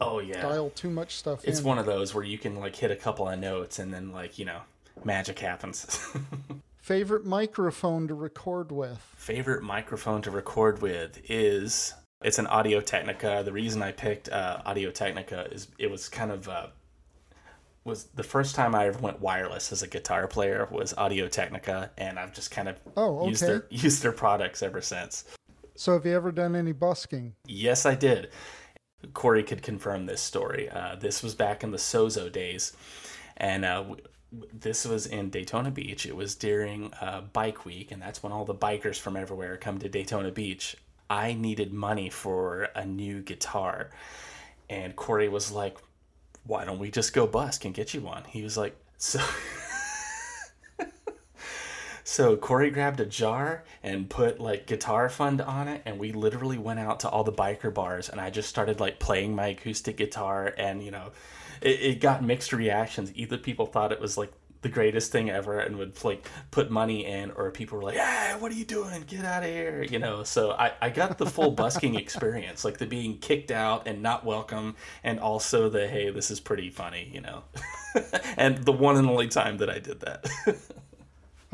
[0.00, 1.64] oh yeah dial too much stuff it's in.
[1.64, 4.40] one of those where you can like hit a couple of notes and then like
[4.40, 4.58] you know
[5.04, 6.04] magic happens
[6.78, 8.98] Favorite microphone to record with?
[9.16, 13.42] favorite microphone to record with is it's an Audio Technica.
[13.44, 16.66] The reason I picked uh, Audio Technica is it was kind of uh,
[17.84, 21.90] was the first time I ever went wireless as a guitar player was Audio Technica,
[21.98, 25.24] and I've just kind of Oh, used their used their products ever since.
[25.76, 27.34] So have you ever done any busking?
[27.46, 28.30] Yes, I did.
[29.12, 30.70] Corey could confirm this story.
[30.70, 32.72] Uh, this was back in the Sozo days,
[33.36, 34.02] and uh, w-
[34.52, 36.06] this was in Daytona Beach.
[36.06, 39.78] It was during uh, Bike Week, and that's when all the bikers from everywhere come
[39.80, 40.76] to Daytona Beach.
[41.10, 43.90] I needed money for a new guitar,
[44.70, 45.76] and Corey was like,
[46.46, 49.20] "Why don't we just go busk and get you one?" He was like, "So."
[52.06, 56.58] So Corey grabbed a jar and put like guitar fund on it, and we literally
[56.58, 59.96] went out to all the biker bars, and I just started like playing my acoustic
[59.96, 61.12] guitar, and you know,
[61.62, 63.10] it, it got mixed reactions.
[63.14, 64.32] Either people thought it was like
[64.64, 68.34] the greatest thing ever and would like put money in, or people were like, "Hey,
[68.38, 69.04] what are you doing?
[69.06, 70.24] Get out of here!" You know.
[70.24, 74.24] So I I got the full busking experience, like the being kicked out and not
[74.24, 77.44] welcome, and also the hey, this is pretty funny, you know.
[78.38, 80.26] and the one and only time that I did that.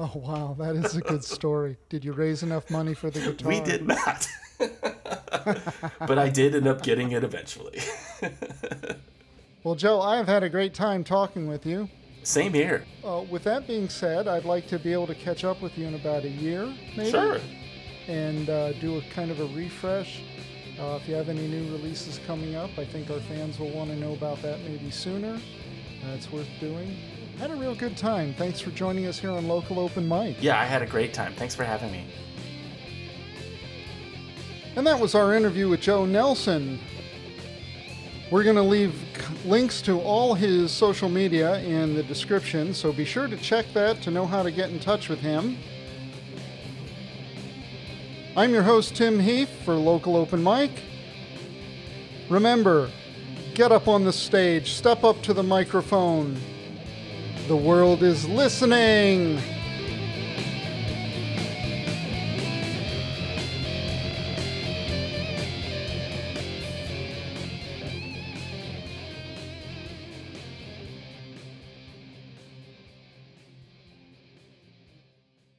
[0.03, 1.77] Oh wow, that is a good story.
[1.91, 3.47] Did you raise enough money for the guitar?
[3.47, 4.27] We did not.
[4.59, 7.81] but I did end up getting it eventually.
[9.63, 11.91] Well, Joe, I have had a great time talking with you.
[12.23, 12.85] Same here.
[13.05, 15.87] Uh, with that being said, I'd like to be able to catch up with you
[15.87, 17.41] in about a year, maybe, Sure.
[18.09, 20.21] and uh, do a kind of a refresh.
[20.79, 23.91] Uh, if you have any new releases coming up, I think our fans will want
[23.91, 25.39] to know about that maybe sooner.
[26.15, 26.97] It's worth doing.
[27.39, 28.35] Had a real good time.
[28.35, 30.37] Thanks for joining us here on Local Open Mic.
[30.41, 31.35] Yeah, I had a great time.
[31.35, 32.05] Thanks for having me.
[34.77, 36.79] And that was our interview with Joe Nelson.
[38.31, 38.95] We're going to leave
[39.45, 44.03] links to all his social media in the description, so be sure to check that
[44.03, 45.59] to know how to get in touch with him.
[48.37, 50.71] I'm your host, Tim Heath, for Local Open Mic.
[52.29, 52.89] Remember,
[53.55, 56.39] get up on the stage, step up to the microphone.
[57.49, 59.41] The world is listening.